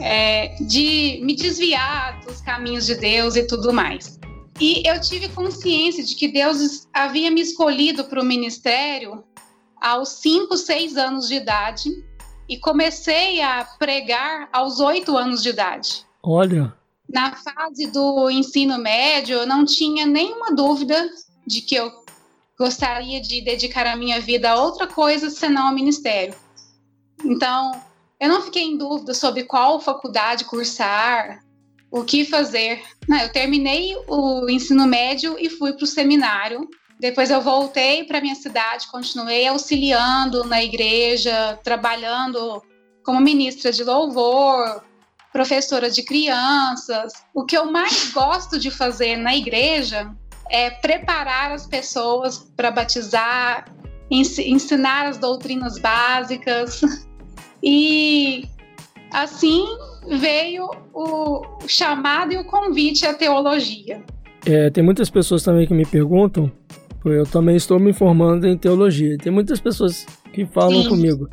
é, 0.00 0.54
de 0.60 1.20
me 1.22 1.34
desviar 1.34 2.20
dos 2.20 2.40
caminhos 2.40 2.86
de 2.86 2.94
Deus 2.94 3.36
e 3.36 3.46
tudo 3.46 3.72
mais. 3.72 4.17
E 4.60 4.82
eu 4.84 5.00
tive 5.00 5.28
consciência 5.28 6.02
de 6.02 6.16
que 6.16 6.26
Deus 6.28 6.88
havia 6.92 7.30
me 7.30 7.40
escolhido 7.40 8.04
para 8.04 8.20
o 8.20 8.24
ministério 8.24 9.24
aos 9.80 10.08
5, 10.20 10.56
6 10.56 10.96
anos 10.96 11.28
de 11.28 11.34
idade 11.34 11.90
e 12.48 12.58
comecei 12.58 13.40
a 13.40 13.64
pregar 13.78 14.48
aos 14.52 14.80
8 14.80 15.16
anos 15.16 15.42
de 15.42 15.50
idade. 15.50 16.04
Olha! 16.22 16.74
Na 17.08 17.36
fase 17.36 17.86
do 17.86 18.28
ensino 18.28 18.78
médio, 18.78 19.38
eu 19.38 19.46
não 19.46 19.64
tinha 19.64 20.04
nenhuma 20.04 20.54
dúvida 20.54 21.08
de 21.46 21.62
que 21.62 21.76
eu 21.76 21.90
gostaria 22.58 23.20
de 23.20 23.40
dedicar 23.40 23.86
a 23.86 23.96
minha 23.96 24.20
vida 24.20 24.50
a 24.50 24.62
outra 24.62 24.86
coisa 24.86 25.30
senão 25.30 25.68
ao 25.68 25.74
ministério. 25.74 26.34
Então, 27.24 27.80
eu 28.20 28.28
não 28.28 28.42
fiquei 28.42 28.64
em 28.64 28.76
dúvida 28.76 29.14
sobre 29.14 29.44
qual 29.44 29.80
faculdade 29.80 30.44
cursar, 30.44 31.42
o 31.90 32.04
que 32.04 32.24
fazer. 32.24 32.82
Não, 33.08 33.18
eu 33.18 33.32
terminei 33.32 33.96
o 34.06 34.48
ensino 34.48 34.86
médio 34.86 35.36
e 35.38 35.48
fui 35.48 35.72
para 35.72 35.84
o 35.84 35.86
seminário. 35.86 36.68
Depois 37.00 37.30
eu 37.30 37.40
voltei 37.40 38.04
para 38.04 38.20
minha 38.20 38.34
cidade, 38.34 38.88
continuei 38.88 39.46
auxiliando 39.46 40.44
na 40.44 40.62
igreja, 40.62 41.58
trabalhando 41.62 42.62
como 43.04 43.20
ministra 43.20 43.70
de 43.70 43.84
louvor, 43.84 44.82
professora 45.32 45.88
de 45.90 46.02
crianças. 46.02 47.12
O 47.32 47.44
que 47.44 47.56
eu 47.56 47.70
mais 47.70 48.10
gosto 48.12 48.58
de 48.58 48.70
fazer 48.70 49.16
na 49.16 49.36
igreja 49.36 50.10
é 50.50 50.70
preparar 50.70 51.52
as 51.52 51.66
pessoas 51.66 52.38
para 52.56 52.70
batizar, 52.70 53.66
ensinar 54.10 55.06
as 55.06 55.18
doutrinas 55.18 55.78
básicas. 55.78 56.80
E 57.60 58.48
assim 59.10 59.66
veio 60.08 60.70
o 60.94 61.42
chamado 61.66 62.32
e 62.32 62.38
o 62.38 62.44
convite 62.44 63.06
à 63.06 63.14
teologia. 63.14 64.02
É, 64.46 64.70
tem 64.70 64.82
muitas 64.82 65.10
pessoas 65.10 65.42
também 65.42 65.66
que 65.66 65.74
me 65.74 65.84
perguntam, 65.84 66.50
eu 67.04 67.26
também 67.26 67.56
estou 67.56 67.78
me 67.78 67.92
formando 67.92 68.46
em 68.46 68.56
teologia. 68.56 69.16
Tem 69.18 69.32
muitas 69.32 69.60
pessoas 69.60 70.06
que 70.32 70.46
falam 70.46 70.82
Sim. 70.82 70.88
comigo. 70.88 71.28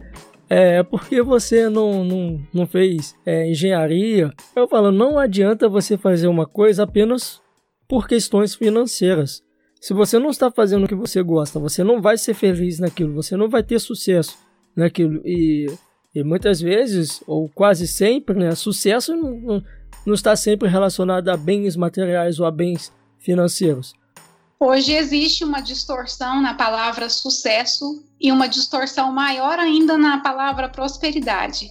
É, 0.49 0.83
porque 0.83 1.21
você 1.21 1.69
não, 1.69 2.03
não, 2.03 2.41
não 2.53 2.67
fez 2.67 3.15
é, 3.25 3.49
engenharia? 3.49 4.31
Eu 4.55 4.67
falo, 4.67 4.91
não 4.91 5.17
adianta 5.17 5.67
você 5.67 5.97
fazer 5.97 6.27
uma 6.27 6.45
coisa 6.45 6.83
apenas 6.83 7.41
por 7.87 8.07
questões 8.07 8.53
financeiras. 8.53 9.43
Se 9.81 9.93
você 9.93 10.19
não 10.19 10.29
está 10.29 10.51
fazendo 10.51 10.85
o 10.85 10.87
que 10.87 10.95
você 10.95 11.21
gosta, 11.21 11.59
você 11.59 11.83
não 11.83 12.01
vai 12.01 12.17
ser 12.17 12.33
feliz 12.33 12.79
naquilo, 12.79 13.13
você 13.13 13.35
não 13.35 13.49
vai 13.49 13.63
ter 13.63 13.79
sucesso 13.79 14.37
naquilo. 14.75 15.21
E, 15.25 15.67
e 16.15 16.23
muitas 16.23 16.61
vezes, 16.61 17.21
ou 17.27 17.49
quase 17.49 17.85
sempre, 17.85 18.39
né, 18.39 18.55
sucesso 18.55 19.13
não, 19.13 19.31
não, 19.35 19.63
não 20.05 20.13
está 20.13 20.33
sempre 20.33 20.69
relacionado 20.69 21.27
a 21.27 21.35
bens 21.35 21.75
materiais 21.75 22.39
ou 22.39 22.45
a 22.45 22.51
bens 22.51 22.89
financeiros. 23.19 23.93
Hoje 24.57 24.93
existe 24.93 25.43
uma 25.43 25.59
distorção 25.59 26.41
na 26.41 26.53
palavra 26.53 27.09
sucesso 27.09 28.01
e 28.19 28.31
uma 28.31 28.47
distorção 28.47 29.11
maior 29.11 29.59
ainda 29.59 29.97
na 29.97 30.21
palavra 30.21 30.69
prosperidade. 30.69 31.69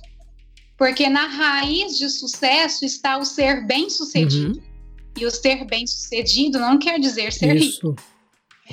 Porque 0.76 1.09
na 1.09 1.26
raiz 1.26 1.96
de 1.96 2.11
sucesso 2.11 2.85
está 2.85 3.16
o 3.16 3.24
ser 3.24 3.66
bem-sucedido. 3.66 4.59
Uhum. 4.59 4.74
E 5.16 5.24
o 5.24 5.30
ser 5.30 5.64
bem-sucedido 5.64 6.59
não 6.59 6.76
quer 6.76 7.00
dizer 7.00 7.33
ser 7.33 7.57
Isso. 7.57 7.90
rico. 7.90 8.02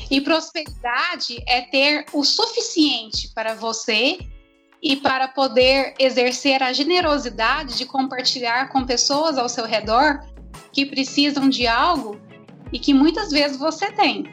E 0.09 0.19
prosperidade 0.19 1.41
é 1.47 1.61
ter 1.61 2.05
o 2.11 2.23
suficiente 2.23 3.31
para 3.33 3.53
você 3.53 4.17
e 4.81 4.95
para 4.95 5.27
poder 5.27 5.93
exercer 5.99 6.63
a 6.63 6.73
generosidade 6.73 7.77
de 7.77 7.85
compartilhar 7.85 8.69
com 8.69 8.85
pessoas 8.85 9.37
ao 9.37 9.47
seu 9.47 9.65
redor 9.65 10.25
que 10.73 10.85
precisam 10.85 11.47
de 11.47 11.67
algo 11.67 12.19
e 12.73 12.79
que 12.79 12.93
muitas 12.93 13.29
vezes 13.29 13.57
você 13.57 13.91
tem. 13.91 14.25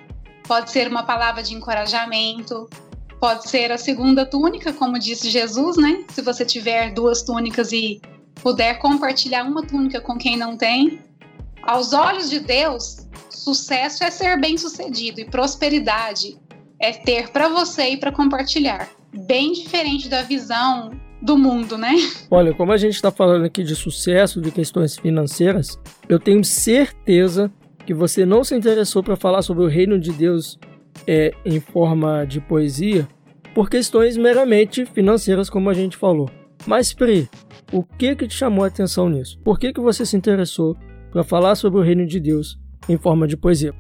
Pode 0.44 0.70
ser 0.70 0.88
uma 0.88 1.02
palavra 1.02 1.42
de 1.42 1.54
encorajamento, 1.54 2.68
pode 3.20 3.48
ser 3.48 3.70
a 3.70 3.76
segunda 3.76 4.24
túnica, 4.24 4.72
como 4.72 4.98
disse 4.98 5.28
Jesus, 5.28 5.76
né? 5.76 6.04
Se 6.08 6.22
você 6.22 6.44
tiver 6.44 6.94
duas 6.94 7.22
túnicas 7.22 7.72
e 7.72 8.00
puder 8.36 8.78
compartilhar 8.78 9.44
uma 9.44 9.66
túnica 9.66 10.00
com 10.00 10.16
quem 10.16 10.36
não 10.36 10.56
tem. 10.56 11.02
Aos 11.62 11.92
olhos 11.92 12.30
de 12.30 12.40
Deus, 12.40 13.06
sucesso 13.28 14.02
é 14.02 14.10
ser 14.10 14.40
bem-sucedido 14.40 15.20
e 15.20 15.24
prosperidade 15.26 16.38
é 16.80 16.92
ter 16.92 17.28
para 17.30 17.48
você 17.48 17.90
e 17.90 17.96
para 17.96 18.12
compartilhar. 18.12 18.88
Bem 19.12 19.52
diferente 19.52 20.08
da 20.08 20.22
visão 20.22 20.90
do 21.20 21.36
mundo, 21.36 21.76
né? 21.76 21.94
Olha, 22.30 22.54
como 22.54 22.72
a 22.72 22.76
gente 22.76 22.94
está 22.94 23.10
falando 23.10 23.44
aqui 23.44 23.62
de 23.62 23.74
sucesso, 23.74 24.40
de 24.40 24.50
questões 24.50 24.96
financeiras, 24.96 25.78
eu 26.08 26.18
tenho 26.18 26.44
certeza 26.44 27.50
que 27.84 27.94
você 27.94 28.24
não 28.24 28.44
se 28.44 28.54
interessou 28.54 29.02
para 29.02 29.16
falar 29.16 29.42
sobre 29.42 29.64
o 29.64 29.68
reino 29.68 29.98
de 29.98 30.12
Deus 30.12 30.58
é, 31.06 31.32
em 31.44 31.58
forma 31.58 32.24
de 32.24 32.40
poesia 32.40 33.08
por 33.54 33.68
questões 33.68 34.16
meramente 34.16 34.84
financeiras, 34.84 35.50
como 35.50 35.70
a 35.70 35.74
gente 35.74 35.96
falou. 35.96 36.30
Mas, 36.66 36.92
Pri, 36.92 37.28
o 37.72 37.82
que 37.82 38.14
que 38.14 38.28
te 38.28 38.34
chamou 38.34 38.64
a 38.64 38.68
atenção 38.68 39.08
nisso? 39.08 39.38
Por 39.40 39.58
que, 39.58 39.72
que 39.72 39.80
você 39.80 40.04
se 40.04 40.16
interessou 40.16 40.76
para 41.10 41.24
falar 41.24 41.54
sobre 41.54 41.80
o 41.80 41.82
reino 41.82 42.06
de 42.06 42.20
Deus 42.20 42.58
em 42.88 42.96
forma 42.96 43.26
de 43.26 43.36
poesia? 43.36 43.74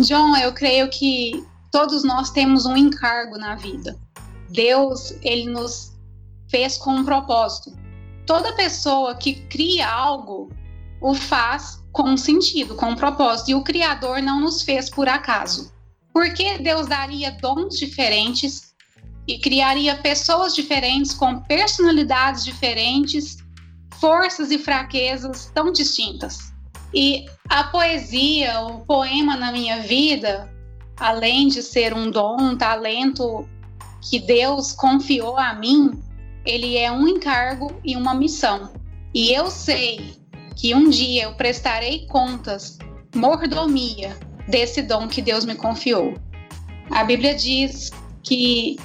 John, 0.00 0.36
eu 0.36 0.52
creio 0.52 0.88
que 0.90 1.42
todos 1.72 2.04
nós 2.04 2.30
temos 2.30 2.66
um 2.66 2.76
encargo 2.76 3.38
na 3.38 3.56
vida. 3.56 3.96
Deus, 4.50 5.14
ele 5.22 5.50
nos 5.50 5.92
fez 6.48 6.76
com 6.78 6.90
um 6.90 7.04
propósito. 7.04 7.76
Toda 8.26 8.54
pessoa 8.54 9.14
que 9.14 9.34
cria 9.48 9.88
algo 9.88 10.50
o 11.00 11.14
faz 11.14 11.84
com 11.92 12.10
um 12.10 12.16
sentido, 12.16 12.74
com 12.74 12.90
um 12.90 12.96
propósito. 12.96 13.50
E 13.50 13.54
o 13.54 13.62
Criador 13.62 14.20
não 14.22 14.40
nos 14.40 14.62
fez 14.62 14.90
por 14.90 15.08
acaso. 15.08 15.72
Porque 16.12 16.58
Deus 16.58 16.86
daria 16.86 17.30
dons 17.30 17.78
diferentes 17.78 18.74
e 19.26 19.38
criaria 19.38 19.96
pessoas 19.96 20.54
diferentes 20.54 21.12
com 21.12 21.40
personalidades 21.42 22.44
diferentes, 22.44 23.38
forças 24.00 24.50
e 24.50 24.58
fraquezas 24.58 25.50
tão 25.54 25.72
distintas. 25.72 26.52
E 26.94 27.26
a 27.48 27.64
poesia, 27.64 28.60
o 28.60 28.80
poema 28.80 29.36
na 29.36 29.52
minha 29.52 29.80
vida, 29.82 30.50
além 30.96 31.48
de 31.48 31.62
ser 31.62 31.92
um 31.92 32.10
dom, 32.10 32.36
um 32.40 32.56
talento 32.56 33.48
que 34.08 34.20
Deus 34.20 34.72
confiou 34.72 35.36
a 35.36 35.54
mim, 35.54 36.00
ele 36.44 36.76
é 36.76 36.90
um 36.90 37.08
encargo 37.08 37.72
e 37.84 37.96
uma 37.96 38.14
missão. 38.14 38.72
E 39.12 39.32
eu 39.32 39.50
sei 39.50 40.14
que 40.54 40.74
um 40.74 40.88
dia 40.88 41.24
eu 41.24 41.34
prestarei 41.34 42.06
contas, 42.06 42.78
mordomia, 43.14 44.16
desse 44.48 44.80
dom 44.80 45.08
que 45.08 45.20
Deus 45.20 45.44
me 45.44 45.56
confiou. 45.56 46.14
A 46.90 47.02
Bíblia 47.02 47.34
diz 47.34 47.90
que 48.22 48.76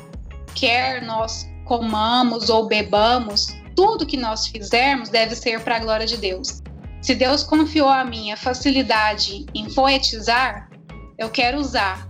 quer 0.56 1.04
nós 1.04 1.48
comamos 1.66 2.50
ou 2.50 2.68
bebamos, 2.68 3.48
tudo 3.76 4.06
que 4.06 4.18
nós 4.18 4.48
fizermos 4.48 5.10
deve 5.10 5.36
ser 5.36 5.62
para 5.62 5.78
a 5.78 5.80
glória 5.80 6.06
de 6.06 6.18
Deus. 6.18 6.62
Se 7.02 7.16
Deus 7.16 7.44
confiou 7.44 7.88
a 7.88 8.04
mim 8.04 8.32
a 8.32 8.38
facilidade 8.38 9.46
em 9.54 9.72
poetizar, 9.72 10.70
eu 11.18 11.30
quero 11.30 11.60
usar 11.60 12.08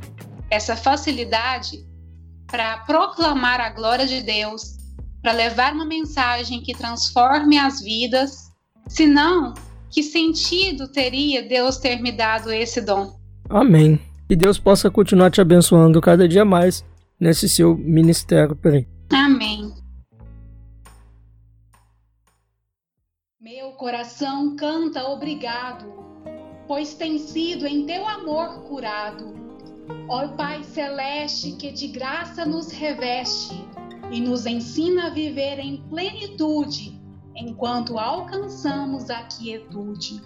essa 0.50 0.76
facilidade 0.76 1.86
para 2.52 2.80
proclamar 2.80 3.62
a 3.62 3.70
glória 3.70 4.06
de 4.06 4.22
Deus, 4.22 4.76
para 5.22 5.32
levar 5.32 5.74
uma 5.74 5.86
mensagem 5.86 6.62
que 6.62 6.74
transforme 6.74 7.58
as 7.58 7.82
vidas. 7.82 8.52
Senão, 8.90 9.54
que 9.90 10.04
sentido 10.04 10.90
teria 10.90 11.48
Deus 11.48 11.78
ter 11.78 12.02
me 12.02 12.12
dado 12.12 12.52
esse 12.52 12.82
dom? 12.82 13.18
Amém. 13.50 13.98
E 14.30 14.36
Deus 14.36 14.60
possa 14.60 14.92
continuar 14.92 15.32
te 15.32 15.40
abençoando 15.40 16.02
cada 16.02 16.28
dia 16.28 16.44
mais 16.44 16.84
nesse 17.18 17.48
seu 17.48 17.78
ministério. 17.78 18.56
Peraí. 18.56 18.86
Amém. 19.10 19.74
Meu 23.40 23.72
coração 23.72 24.56
canta 24.56 25.04
obrigado, 25.08 25.86
pois 26.68 26.94
tem 26.94 27.18
sido 27.18 27.66
em 27.66 27.86
teu 27.86 28.08
amor 28.08 28.64
curado. 28.68 29.41
Ó 30.08 30.28
Pai 30.30 30.64
celeste 30.64 31.54
que 31.54 31.72
de 31.72 31.88
graça 31.88 32.46
nos 32.46 32.72
reveste 32.72 33.54
e 34.12 34.20
nos 34.20 34.46
ensina 34.46 35.08
a 35.08 35.10
viver 35.10 35.60
em 35.60 35.78
plenitude 35.90 37.02
enquanto 37.36 37.98
alcançamos 37.98 39.10
a 39.10 39.24
quietude. 39.24 40.22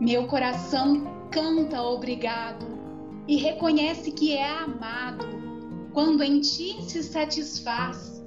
Meu 0.00 0.26
coração 0.26 1.28
canta 1.30 1.82
obrigado 1.82 2.66
e 3.26 3.36
reconhece 3.36 4.12
que 4.12 4.32
é 4.32 4.48
amado 4.48 5.26
quando 5.92 6.22
em 6.22 6.40
ti 6.40 6.76
se 6.82 7.02
satisfaz, 7.02 8.22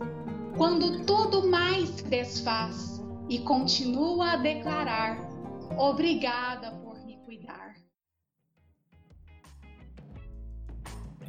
quando 0.57 1.05
tudo 1.05 1.47
mais 1.47 1.89
se 1.89 2.03
desfaz 2.03 3.01
e 3.29 3.39
continua 3.39 4.31
a 4.31 4.37
declarar: 4.37 5.19
Obrigada 5.77 6.71
por 6.83 6.99
me 7.05 7.17
cuidar. 7.25 7.68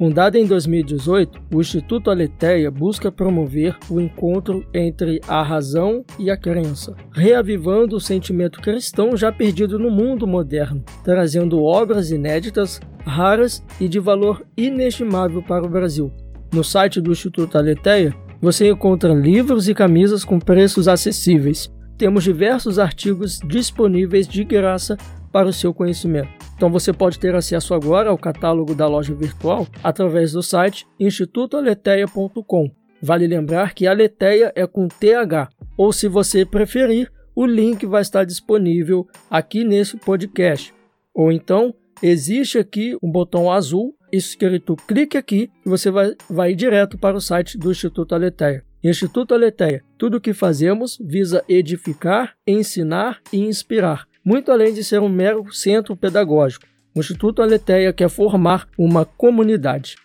Fundada 0.01 0.39
em 0.39 0.47
2018, 0.47 1.39
o 1.53 1.61
Instituto 1.61 2.09
Aletheia 2.09 2.71
busca 2.71 3.11
promover 3.11 3.77
o 3.87 4.01
encontro 4.01 4.65
entre 4.73 5.21
a 5.27 5.43
razão 5.43 6.03
e 6.17 6.31
a 6.31 6.35
crença, 6.35 6.95
reavivando 7.13 7.95
o 7.95 8.01
sentimento 8.01 8.59
cristão 8.61 9.15
já 9.15 9.31
perdido 9.31 9.77
no 9.77 9.91
mundo 9.91 10.25
moderno, 10.25 10.83
trazendo 11.03 11.61
obras 11.61 12.09
inéditas, 12.09 12.81
raras 13.05 13.63
e 13.79 13.87
de 13.87 13.99
valor 13.99 14.43
inestimável 14.57 15.43
para 15.43 15.67
o 15.67 15.69
Brasil, 15.69 16.11
no 16.51 16.63
site 16.63 16.99
do 16.99 17.11
Instituto 17.11 17.55
Aletheia, 17.55 18.11
você 18.41 18.71
encontra 18.71 19.13
livros 19.13 19.69
e 19.69 19.75
camisas 19.75 20.25
com 20.25 20.39
preços 20.39 20.87
acessíveis. 20.87 21.71
Temos 21.95 22.23
diversos 22.23 22.79
artigos 22.79 23.39
disponíveis 23.47 24.27
de 24.27 24.43
graça 24.43 24.97
para 25.31 25.47
o 25.47 25.53
seu 25.53 25.73
conhecimento. 25.73 26.29
Então 26.55 26.69
você 26.69 26.91
pode 26.93 27.19
ter 27.19 27.33
acesso 27.35 27.73
agora 27.73 28.09
ao 28.09 28.17
catálogo 28.17 28.75
da 28.75 28.87
loja 28.87 29.13
virtual 29.13 29.67
através 29.83 30.31
do 30.33 30.43
site 30.43 30.85
institutoaleteia.com. 30.99 32.71
Vale 33.01 33.25
lembrar 33.25 33.73
que 33.73 33.87
Aleteia 33.87 34.51
é 34.55 34.67
com 34.67 34.87
TH, 34.87 35.49
ou 35.75 35.91
se 35.91 36.07
você 36.07 36.45
preferir, 36.45 37.11
o 37.35 37.45
link 37.45 37.85
vai 37.85 38.01
estar 38.01 38.23
disponível 38.25 39.07
aqui 39.29 39.63
nesse 39.63 39.97
podcast. 39.97 40.73
Ou 41.13 41.31
então, 41.31 41.73
existe 42.03 42.59
aqui 42.59 42.95
um 43.01 43.11
botão 43.11 43.51
azul 43.51 43.95
escrito 44.11 44.75
clique 44.75 45.17
aqui 45.17 45.49
e 45.65 45.69
você 45.69 45.89
vai, 45.89 46.13
vai 46.29 46.53
direto 46.53 46.97
para 46.97 47.15
o 47.15 47.21
site 47.21 47.57
do 47.57 47.71
Instituto 47.71 48.13
Aletheia. 48.13 48.63
Instituto 48.83 49.33
Aletheia, 49.33 49.83
tudo 49.97 50.17
o 50.17 50.21
que 50.21 50.33
fazemos 50.33 50.97
visa 50.99 51.43
edificar, 51.47 52.35
ensinar 52.47 53.21
e 53.31 53.39
inspirar, 53.39 54.07
muito 54.23 54.51
além 54.51 54.73
de 54.73 54.83
ser 54.83 55.01
um 55.01 55.09
mero 55.09 55.51
centro 55.51 55.95
pedagógico. 55.95 56.65
O 56.95 56.99
Instituto 56.99 57.41
Aletheia 57.41 57.93
quer 57.93 58.09
formar 58.09 58.67
uma 58.77 59.05
comunidade. 59.05 59.95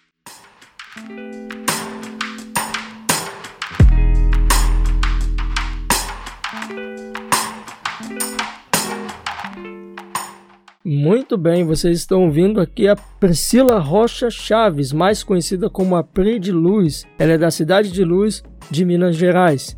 Muito 10.88 11.36
bem, 11.36 11.64
vocês 11.64 11.98
estão 11.98 12.22
ouvindo 12.26 12.60
aqui 12.60 12.86
a 12.86 12.94
Priscila 12.94 13.80
Rocha 13.80 14.30
Chaves, 14.30 14.92
mais 14.92 15.24
conhecida 15.24 15.68
como 15.68 15.96
a 15.96 16.04
Pri 16.04 16.38
de 16.38 16.52
Luz. 16.52 17.04
Ela 17.18 17.32
é 17.32 17.38
da 17.38 17.50
cidade 17.50 17.90
de 17.90 18.04
Luz, 18.04 18.44
de 18.70 18.84
Minas 18.84 19.16
Gerais. 19.16 19.75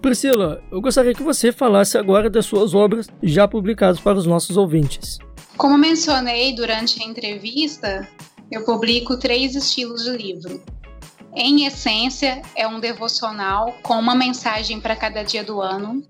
Priscila, 0.00 0.62
eu 0.70 0.80
gostaria 0.80 1.14
que 1.14 1.22
você 1.22 1.50
falasse 1.50 1.98
agora 1.98 2.30
das 2.30 2.46
suas 2.46 2.74
obras 2.74 3.08
já 3.22 3.48
publicadas 3.48 4.00
para 4.00 4.18
os 4.18 4.26
nossos 4.26 4.56
ouvintes. 4.56 5.18
Como 5.56 5.76
mencionei 5.76 6.54
durante 6.54 7.02
a 7.02 7.06
entrevista, 7.06 8.08
eu 8.50 8.64
publico 8.64 9.18
três 9.18 9.54
estilos 9.54 10.04
de 10.04 10.10
livro. 10.10 10.62
Em 11.34 11.66
essência, 11.66 12.42
é 12.54 12.66
um 12.66 12.80
devocional 12.80 13.74
com 13.82 13.94
uma 13.94 14.14
mensagem 14.14 14.80
para 14.80 14.96
cada 14.96 15.22
dia 15.22 15.44
do 15.44 15.60
ano. 15.60 16.02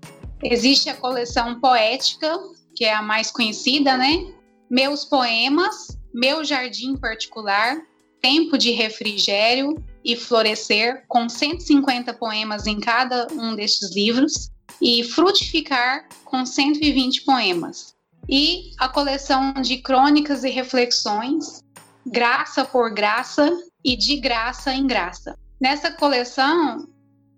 Existe 0.43 0.89
a 0.89 0.95
coleção 0.95 1.59
poética, 1.59 2.37
que 2.75 2.85
é 2.85 2.93
a 2.93 3.01
mais 3.01 3.31
conhecida, 3.31 3.97
né? 3.97 4.27
meus 4.69 5.05
poemas, 5.05 5.97
meu 6.13 6.43
jardim 6.43 6.95
particular, 6.95 7.77
tempo 8.21 8.57
de 8.57 8.71
refrigério 8.71 9.75
e 10.03 10.15
florescer, 10.15 11.03
com 11.07 11.27
150 11.27 12.13
poemas 12.13 12.67
em 12.67 12.79
cada 12.79 13.27
um 13.33 13.55
destes 13.55 13.95
livros, 13.95 14.51
e 14.81 15.03
frutificar, 15.03 16.07
com 16.23 16.45
120 16.45 17.23
poemas. 17.23 17.95
E 18.29 18.71
a 18.77 18.89
coleção 18.89 19.53
de 19.53 19.77
crônicas 19.77 20.43
e 20.43 20.49
reflexões, 20.49 21.63
Graça 22.05 22.63
por 22.63 22.93
Graça 22.93 23.49
e 23.83 23.95
De 23.95 24.17
Graça 24.17 24.73
em 24.73 24.85
Graça. 24.85 25.37
Nessa 25.59 25.91
coleção, 25.91 26.87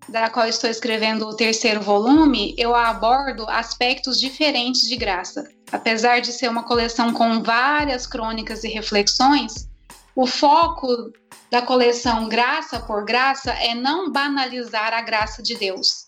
da 0.10 0.30
qual 0.30 0.48
estou 0.48 0.70
escrevendo 0.70 1.28
o 1.28 1.36
terceiro 1.36 1.82
volume, 1.82 2.54
eu 2.58 2.76
abordo 2.76 3.48
aspectos 3.48 4.20
diferentes 4.20 4.82
de 4.82 4.96
graça. 4.96 5.48
Apesar 5.72 6.20
de 6.20 6.34
ser 6.34 6.50
uma 6.50 6.64
coleção 6.64 7.14
com 7.14 7.42
várias 7.42 8.08
crônicas 8.08 8.64
e 8.64 8.68
reflexões, 8.68 9.70
o 10.16 10.26
foco 10.26 10.88
da 11.52 11.62
coleção 11.62 12.30
Graça 12.30 12.80
por 12.80 13.04
Graça 13.04 13.52
é 13.52 13.74
não 13.74 14.12
banalizar 14.12 14.94
a 14.94 15.02
graça 15.02 15.42
de 15.42 15.56
Deus. 15.56 16.06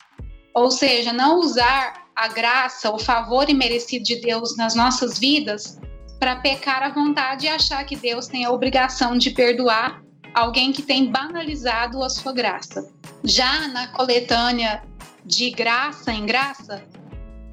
Ou 0.54 0.69
seja, 0.69 1.12
não 1.12 1.39
usar 1.39 2.06
a 2.15 2.27
graça, 2.27 2.91
o 2.91 2.99
favor 2.99 3.49
imerecido 3.49 4.04
de 4.04 4.21
Deus 4.21 4.56
nas 4.58 4.75
nossas 4.75 5.17
vidas 5.17 5.80
para 6.19 6.36
pecar 6.36 6.84
à 6.84 6.89
vontade 6.89 7.45
e 7.45 7.49
achar 7.49 7.84
que 7.86 7.95
Deus 7.95 8.27
tem 8.27 8.45
a 8.45 8.51
obrigação 8.51 9.17
de 9.17 9.32
perdoar 9.32 10.04
alguém 10.34 10.71
que 10.71 10.84
tem 10.84 11.12
banalizado 11.12 12.04
a 12.04 12.10
sua 12.10 12.32
graça. 12.32 12.88
Já 13.23 13.67
na 13.69 13.88
coletânea 13.88 14.84
de 15.25 15.49
graça 15.49 16.12
em 16.12 16.25
graça, 16.25 16.84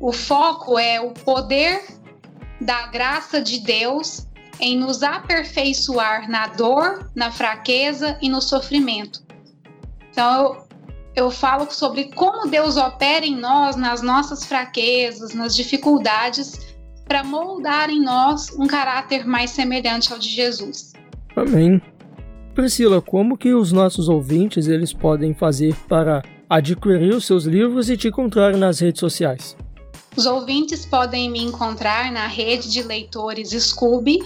o 0.00 0.12
foco 0.12 0.78
é 0.78 1.00
o 1.00 1.12
poder 1.12 1.82
da 2.60 2.86
graça 2.88 3.40
de 3.40 3.60
Deus 3.60 4.27
em 4.60 4.76
nos 4.76 5.02
aperfeiçoar 5.02 6.28
na 6.30 6.48
dor, 6.48 7.10
na 7.14 7.30
fraqueza 7.30 8.18
e 8.20 8.28
no 8.28 8.40
sofrimento. 8.40 9.22
Então, 10.10 10.44
eu, 10.44 11.24
eu 11.24 11.30
falo 11.30 11.70
sobre 11.70 12.04
como 12.14 12.48
Deus 12.48 12.76
opera 12.76 13.24
em 13.24 13.36
nós, 13.36 13.76
nas 13.76 14.02
nossas 14.02 14.44
fraquezas, 14.44 15.34
nas 15.34 15.54
dificuldades, 15.54 16.76
para 17.06 17.24
moldar 17.24 17.88
em 17.88 18.02
nós 18.02 18.50
um 18.58 18.66
caráter 18.66 19.26
mais 19.26 19.50
semelhante 19.50 20.12
ao 20.12 20.18
de 20.18 20.28
Jesus. 20.28 20.92
Amém. 21.34 21.80
Priscila, 22.54 23.00
como 23.00 23.38
que 23.38 23.54
os 23.54 23.70
nossos 23.72 24.08
ouvintes 24.08 24.66
eles 24.66 24.92
podem 24.92 25.32
fazer 25.32 25.74
para 25.88 26.22
adquirir 26.50 27.14
os 27.14 27.24
seus 27.24 27.44
livros 27.44 27.88
e 27.88 27.96
te 27.96 28.08
encontrar 28.08 28.56
nas 28.56 28.80
redes 28.80 28.98
sociais? 28.98 29.56
Os 30.16 30.26
ouvintes 30.26 30.84
podem 30.84 31.30
me 31.30 31.40
encontrar 31.40 32.10
na 32.10 32.26
rede 32.26 32.68
de 32.68 32.82
leitores 32.82 33.50
Scooby 33.50 34.18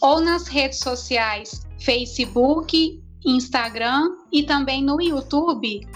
ou 0.00 0.20
nas 0.20 0.46
redes 0.46 0.78
sociais 0.78 1.66
Facebook, 1.78 3.02
Instagram 3.24 4.10
e 4.32 4.42
também 4.42 4.82
no 4.82 5.00
YouTube 5.00 5.86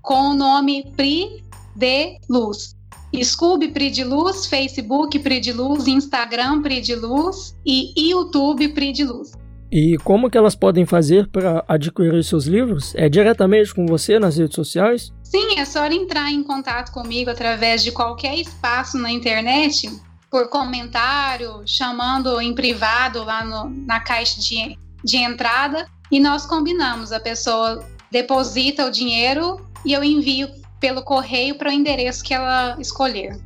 com 0.00 0.30
o 0.30 0.34
nome 0.34 0.92
Pri 0.96 1.42
de 1.76 2.18
Luz. 2.28 2.74
Scooby 3.22 3.68
Pri 3.68 3.90
de 3.90 4.04
Luz, 4.04 4.46
Facebook 4.46 5.18
Pri 5.18 5.40
de 5.40 5.52
Luz, 5.52 5.86
Instagram 5.86 6.62
Pri 6.62 6.80
de 6.80 6.94
Luz 6.94 7.54
e 7.64 7.92
YouTube 8.10 8.68
Pri 8.68 8.92
de 8.92 9.04
Luz. 9.04 9.32
E 9.70 9.96
como 10.04 10.28
que 10.28 10.36
elas 10.36 10.54
podem 10.54 10.84
fazer 10.84 11.28
para 11.28 11.64
adquirir 11.66 12.22
seus 12.24 12.44
livros? 12.44 12.94
É 12.94 13.08
diretamente 13.08 13.74
com 13.74 13.86
você 13.86 14.18
nas 14.18 14.36
redes 14.36 14.54
sociais? 14.54 15.10
Sim, 15.22 15.58
é 15.58 15.64
só 15.64 15.86
entrar 15.86 16.30
em 16.30 16.42
contato 16.42 16.92
comigo 16.92 17.30
através 17.30 17.82
de 17.82 17.90
qualquer 17.90 18.38
espaço 18.38 18.98
na 18.98 19.10
internet, 19.10 19.90
por 20.32 20.48
comentário, 20.48 21.62
chamando 21.66 22.40
em 22.40 22.54
privado 22.54 23.22
lá 23.22 23.44
no, 23.44 23.68
na 23.86 24.00
caixa 24.00 24.40
de, 24.40 24.78
de 25.04 25.18
entrada, 25.18 25.86
e 26.10 26.18
nós 26.18 26.46
combinamos. 26.46 27.12
A 27.12 27.20
pessoa 27.20 27.86
deposita 28.10 28.86
o 28.86 28.90
dinheiro 28.90 29.60
e 29.84 29.92
eu 29.92 30.02
envio 30.02 30.48
pelo 30.80 31.02
correio 31.02 31.56
para 31.56 31.68
o 31.68 31.72
endereço 31.72 32.24
que 32.24 32.32
ela 32.32 32.78
escolher. 32.80 33.38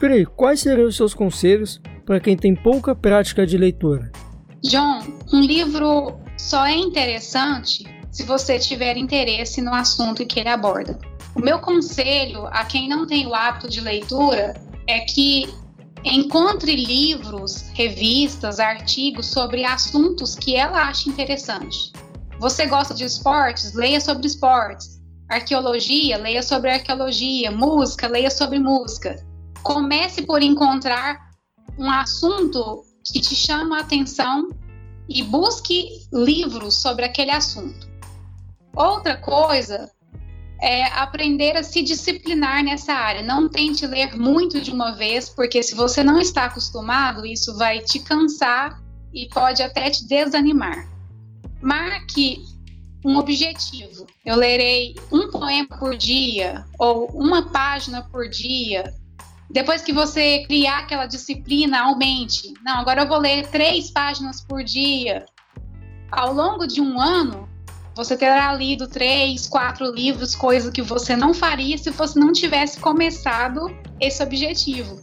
Peraí, 0.00 0.24
quais 0.24 0.60
seriam 0.60 0.88
os 0.88 0.96
seus 0.96 1.12
conselhos 1.12 1.78
para 2.06 2.18
quem 2.18 2.38
tem 2.38 2.54
pouca 2.54 2.94
prática 2.94 3.46
de 3.46 3.58
leitura? 3.58 4.10
John, 4.62 5.02
um 5.30 5.40
livro 5.40 6.18
só 6.38 6.66
é 6.66 6.74
interessante 6.74 7.84
se 8.10 8.22
você 8.22 8.58
tiver 8.58 8.96
interesse 8.96 9.60
no 9.60 9.74
assunto 9.74 10.24
que 10.24 10.40
ele 10.40 10.48
aborda. 10.48 10.98
O 11.34 11.40
meu 11.40 11.58
conselho 11.58 12.46
a 12.46 12.64
quem 12.64 12.88
não 12.88 13.06
tem 13.06 13.26
o 13.26 13.34
hábito 13.34 13.68
de 13.68 13.82
leitura 13.82 14.54
é 14.86 15.00
que 15.00 15.52
encontre 16.04 16.76
livros, 16.76 17.62
revistas, 17.72 18.60
artigos 18.60 19.26
sobre 19.26 19.64
assuntos 19.64 20.34
que 20.34 20.54
ela 20.54 20.88
acha 20.88 21.08
interessante. 21.08 21.92
Você 22.38 22.66
gosta 22.66 22.92
de 22.92 23.04
esportes? 23.04 23.74
Leia 23.74 24.00
sobre 24.00 24.26
esportes. 24.26 25.00
Arqueologia? 25.28 26.18
Leia 26.18 26.42
sobre 26.42 26.70
arqueologia. 26.70 27.50
Música? 27.50 28.06
Leia 28.06 28.30
sobre 28.30 28.58
música. 28.58 29.16
Comece 29.62 30.22
por 30.22 30.42
encontrar 30.42 31.30
um 31.78 31.90
assunto 31.90 32.84
que 33.10 33.20
te 33.20 33.34
chama 33.34 33.78
a 33.78 33.80
atenção 33.80 34.48
e 35.08 35.22
busque 35.22 35.88
livros 36.12 36.80
sobre 36.80 37.04
aquele 37.04 37.30
assunto. 37.30 37.88
Outra 38.76 39.16
coisa 39.16 39.90
é 40.64 40.84
aprender 40.84 41.58
a 41.58 41.62
se 41.62 41.82
disciplinar 41.82 42.64
nessa 42.64 42.94
área. 42.94 43.22
Não 43.22 43.50
tente 43.50 43.86
ler 43.86 44.16
muito 44.16 44.62
de 44.62 44.70
uma 44.70 44.92
vez, 44.92 45.28
porque 45.28 45.62
se 45.62 45.74
você 45.74 46.02
não 46.02 46.18
está 46.18 46.46
acostumado, 46.46 47.26
isso 47.26 47.54
vai 47.58 47.80
te 47.80 48.00
cansar 48.00 48.80
e 49.12 49.28
pode 49.28 49.62
até 49.62 49.90
te 49.90 50.08
desanimar. 50.08 50.88
Marque 51.60 52.42
um 53.04 53.18
objetivo. 53.18 54.06
Eu 54.24 54.36
lerei 54.36 54.94
um 55.12 55.30
poema 55.30 55.68
por 55.78 55.94
dia 55.98 56.64
ou 56.78 57.08
uma 57.08 57.50
página 57.50 58.00
por 58.00 58.26
dia 58.26 58.90
depois 59.50 59.82
que 59.82 59.92
você 59.92 60.44
criar 60.46 60.78
aquela 60.78 61.04
disciplina, 61.04 61.82
aumente. 61.82 62.54
Não, 62.64 62.78
agora 62.78 63.02
eu 63.02 63.08
vou 63.08 63.18
ler 63.18 63.46
três 63.48 63.90
páginas 63.90 64.40
por 64.40 64.64
dia. 64.64 65.26
Ao 66.10 66.32
longo 66.32 66.66
de 66.66 66.80
um 66.80 66.98
ano, 66.98 67.46
você 67.94 68.16
terá 68.16 68.52
lido 68.52 68.88
três, 68.88 69.46
quatro 69.46 69.90
livros, 69.92 70.34
coisa 70.34 70.70
que 70.72 70.82
você 70.82 71.14
não 71.14 71.32
faria 71.32 71.78
se 71.78 71.90
você 71.90 72.18
não 72.18 72.32
tivesse 72.32 72.80
começado 72.80 73.66
esse 74.00 74.22
objetivo. 74.22 75.00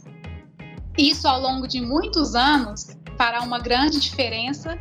Isso 0.96 1.26
ao 1.26 1.40
longo 1.40 1.66
de 1.66 1.80
muitos 1.80 2.34
anos 2.34 2.96
fará 3.16 3.40
uma 3.42 3.58
grande 3.58 3.98
diferença 3.98 4.78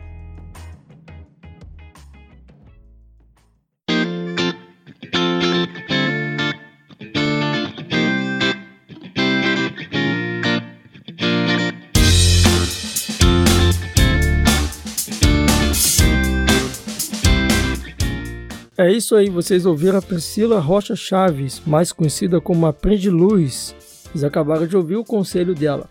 É 18.92 18.94
isso 18.94 19.16
aí, 19.16 19.30
vocês 19.30 19.66
ouviram 19.66 20.00
a 20.00 20.02
Priscila 20.02 20.60
Rocha 20.60 20.98
Chaves, 20.98 21.62
mais 21.66 21.94
conhecida 21.94 22.42
como 22.42 22.66
a 22.66 22.74
Prende 22.74 23.10
Luz. 23.10 23.74
Vocês 23.80 24.22
acabaram 24.22 24.68
de 24.68 24.76
ouvir 24.76 24.98
o 24.98 25.04
conselho 25.06 25.56
dela. 25.56 25.90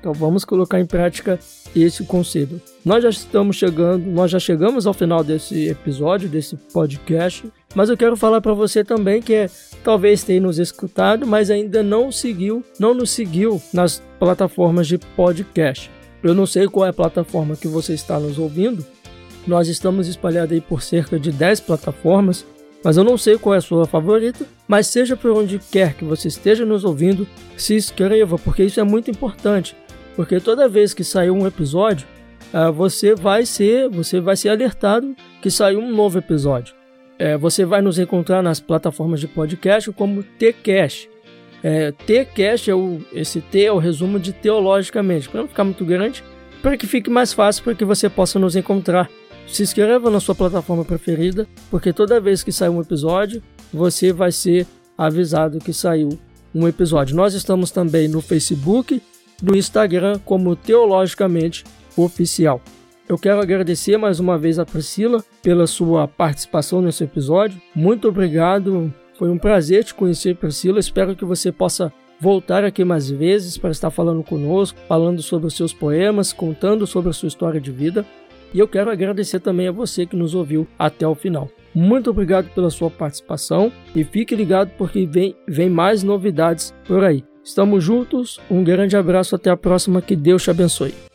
Então 0.00 0.14
vamos 0.14 0.46
colocar 0.46 0.80
em 0.80 0.86
prática 0.86 1.38
esse 1.76 2.04
conselho. 2.04 2.58
Nós 2.82 3.02
já 3.02 3.10
estamos 3.10 3.54
chegando, 3.56 4.06
nós 4.06 4.30
já 4.30 4.38
chegamos 4.38 4.86
ao 4.86 4.94
final 4.94 5.22
desse 5.22 5.68
episódio, 5.68 6.26
desse 6.26 6.56
podcast, 6.72 7.52
mas 7.74 7.90
eu 7.90 7.98
quero 7.98 8.16
falar 8.16 8.40
para 8.40 8.54
você 8.54 8.82
também 8.82 9.20
que 9.20 9.34
é, 9.34 9.50
talvez 9.84 10.22
tenha 10.22 10.40
nos 10.40 10.58
escutado, 10.58 11.26
mas 11.26 11.50
ainda 11.50 11.82
não 11.82 12.10
seguiu, 12.10 12.64
não 12.80 12.94
nos 12.94 13.10
seguiu 13.10 13.60
nas 13.74 14.02
plataformas 14.18 14.88
de 14.88 14.96
podcast. 14.96 15.90
Eu 16.22 16.34
não 16.34 16.46
sei 16.46 16.66
qual 16.66 16.86
é 16.86 16.88
a 16.88 16.94
plataforma 16.94 17.56
que 17.56 17.68
você 17.68 17.92
está 17.92 18.18
nos 18.18 18.38
ouvindo, 18.38 18.82
nós 19.46 19.68
estamos 19.68 20.08
espalhados 20.08 20.52
aí 20.52 20.60
por 20.60 20.82
cerca 20.82 21.18
de 21.18 21.30
10 21.30 21.60
plataformas, 21.60 22.44
mas 22.82 22.96
eu 22.96 23.04
não 23.04 23.18
sei 23.18 23.36
qual 23.36 23.54
é 23.54 23.58
a 23.58 23.62
sua 23.62 23.86
favorita. 23.86 24.46
Mas 24.66 24.86
seja 24.86 25.16
por 25.16 25.30
onde 25.30 25.58
quer 25.58 25.94
que 25.94 26.04
você 26.04 26.28
esteja 26.28 26.64
nos 26.64 26.84
ouvindo, 26.84 27.26
se 27.56 27.74
inscreva, 27.74 28.38
porque 28.38 28.64
isso 28.64 28.78
é 28.80 28.84
muito 28.84 29.10
importante. 29.10 29.76
Porque 30.14 30.40
toda 30.40 30.68
vez 30.68 30.92
que 30.92 31.02
sair 31.02 31.30
um 31.30 31.46
episódio, 31.46 32.06
uh, 32.52 32.72
você 32.72 33.14
vai 33.14 33.46
ser, 33.46 33.88
você 33.88 34.20
vai 34.20 34.36
ser 34.36 34.50
alertado 34.50 35.14
que 35.40 35.50
saiu 35.50 35.80
um 35.80 35.94
novo 35.94 36.18
episódio. 36.18 36.74
É, 37.18 37.36
você 37.36 37.64
vai 37.64 37.82
nos 37.82 37.98
encontrar 37.98 38.42
nas 38.42 38.60
plataformas 38.60 39.18
de 39.18 39.26
podcast 39.26 39.90
como 39.92 40.22
Tcast. 40.22 41.10
É, 41.64 41.90
Tcast 41.90 42.70
é 42.70 42.74
o, 42.74 43.00
esse 43.12 43.40
T 43.40 43.64
é 43.64 43.72
o 43.72 43.78
resumo 43.78 44.20
de 44.20 44.32
teologicamente, 44.32 45.28
para 45.28 45.40
não 45.40 45.48
ficar 45.48 45.64
muito 45.64 45.84
grande, 45.84 46.22
para 46.62 46.76
que 46.76 46.86
fique 46.86 47.10
mais 47.10 47.32
fácil 47.32 47.64
para 47.64 47.74
que 47.74 47.84
você 47.84 48.08
possa 48.08 48.38
nos 48.38 48.54
encontrar 48.54 49.10
se 49.50 49.62
inscreva 49.62 50.10
na 50.10 50.20
sua 50.20 50.34
plataforma 50.34 50.84
preferida, 50.84 51.46
porque 51.70 51.92
toda 51.92 52.20
vez 52.20 52.42
que 52.42 52.52
sair 52.52 52.68
um 52.68 52.80
episódio, 52.80 53.42
você 53.72 54.12
vai 54.12 54.30
ser 54.32 54.66
avisado 54.96 55.58
que 55.58 55.72
saiu 55.72 56.18
um 56.54 56.66
episódio. 56.66 57.16
Nós 57.16 57.34
estamos 57.34 57.70
também 57.70 58.08
no 58.08 58.20
Facebook, 58.20 59.02
no 59.42 59.56
Instagram 59.56 60.18
como 60.24 60.56
Teologicamente 60.56 61.64
Oficial. 61.96 62.60
Eu 63.08 63.16
quero 63.16 63.40
agradecer 63.40 63.96
mais 63.96 64.20
uma 64.20 64.36
vez 64.36 64.58
a 64.58 64.66
Priscila 64.66 65.24
pela 65.42 65.66
sua 65.66 66.06
participação 66.06 66.82
nesse 66.82 67.04
episódio. 67.04 67.60
Muito 67.74 68.08
obrigado. 68.08 68.92
Foi 69.14 69.30
um 69.30 69.38
prazer 69.38 69.82
te 69.82 69.94
conhecer, 69.94 70.36
Priscila. 70.36 70.78
Espero 70.78 71.16
que 71.16 71.24
você 71.24 71.50
possa 71.50 71.92
voltar 72.20 72.64
aqui 72.64 72.84
mais 72.84 73.08
vezes 73.08 73.56
para 73.56 73.70
estar 73.70 73.90
falando 73.90 74.22
conosco, 74.22 74.78
falando 74.86 75.22
sobre 75.22 75.46
os 75.46 75.56
seus 75.56 75.72
poemas, 75.72 76.32
contando 76.32 76.86
sobre 76.86 77.10
a 77.10 77.12
sua 77.12 77.28
história 77.28 77.60
de 77.60 77.70
vida. 77.70 78.04
E 78.52 78.58
eu 78.58 78.68
quero 78.68 78.90
agradecer 78.90 79.40
também 79.40 79.68
a 79.68 79.72
você 79.72 80.06
que 80.06 80.16
nos 80.16 80.34
ouviu 80.34 80.66
até 80.78 81.06
o 81.06 81.14
final. 81.14 81.48
Muito 81.74 82.10
obrigado 82.10 82.48
pela 82.54 82.70
sua 82.70 82.90
participação 82.90 83.70
e 83.94 84.02
fique 84.02 84.34
ligado 84.34 84.70
porque 84.76 85.06
vem, 85.06 85.36
vem 85.46 85.68
mais 85.68 86.02
novidades 86.02 86.74
por 86.86 87.04
aí. 87.04 87.24
Estamos 87.44 87.82
juntos, 87.82 88.40
um 88.50 88.62
grande 88.62 88.96
abraço, 88.96 89.34
até 89.34 89.48
a 89.48 89.56
próxima, 89.56 90.02
que 90.02 90.14
Deus 90.14 90.42
te 90.42 90.50
abençoe. 90.50 91.07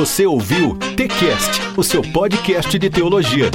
Você 0.00 0.24
ouviu 0.24 0.78
TCast, 0.96 1.60
o 1.76 1.82
seu 1.82 2.00
podcast 2.00 2.78
de 2.78 2.88
teologia. 2.88 3.50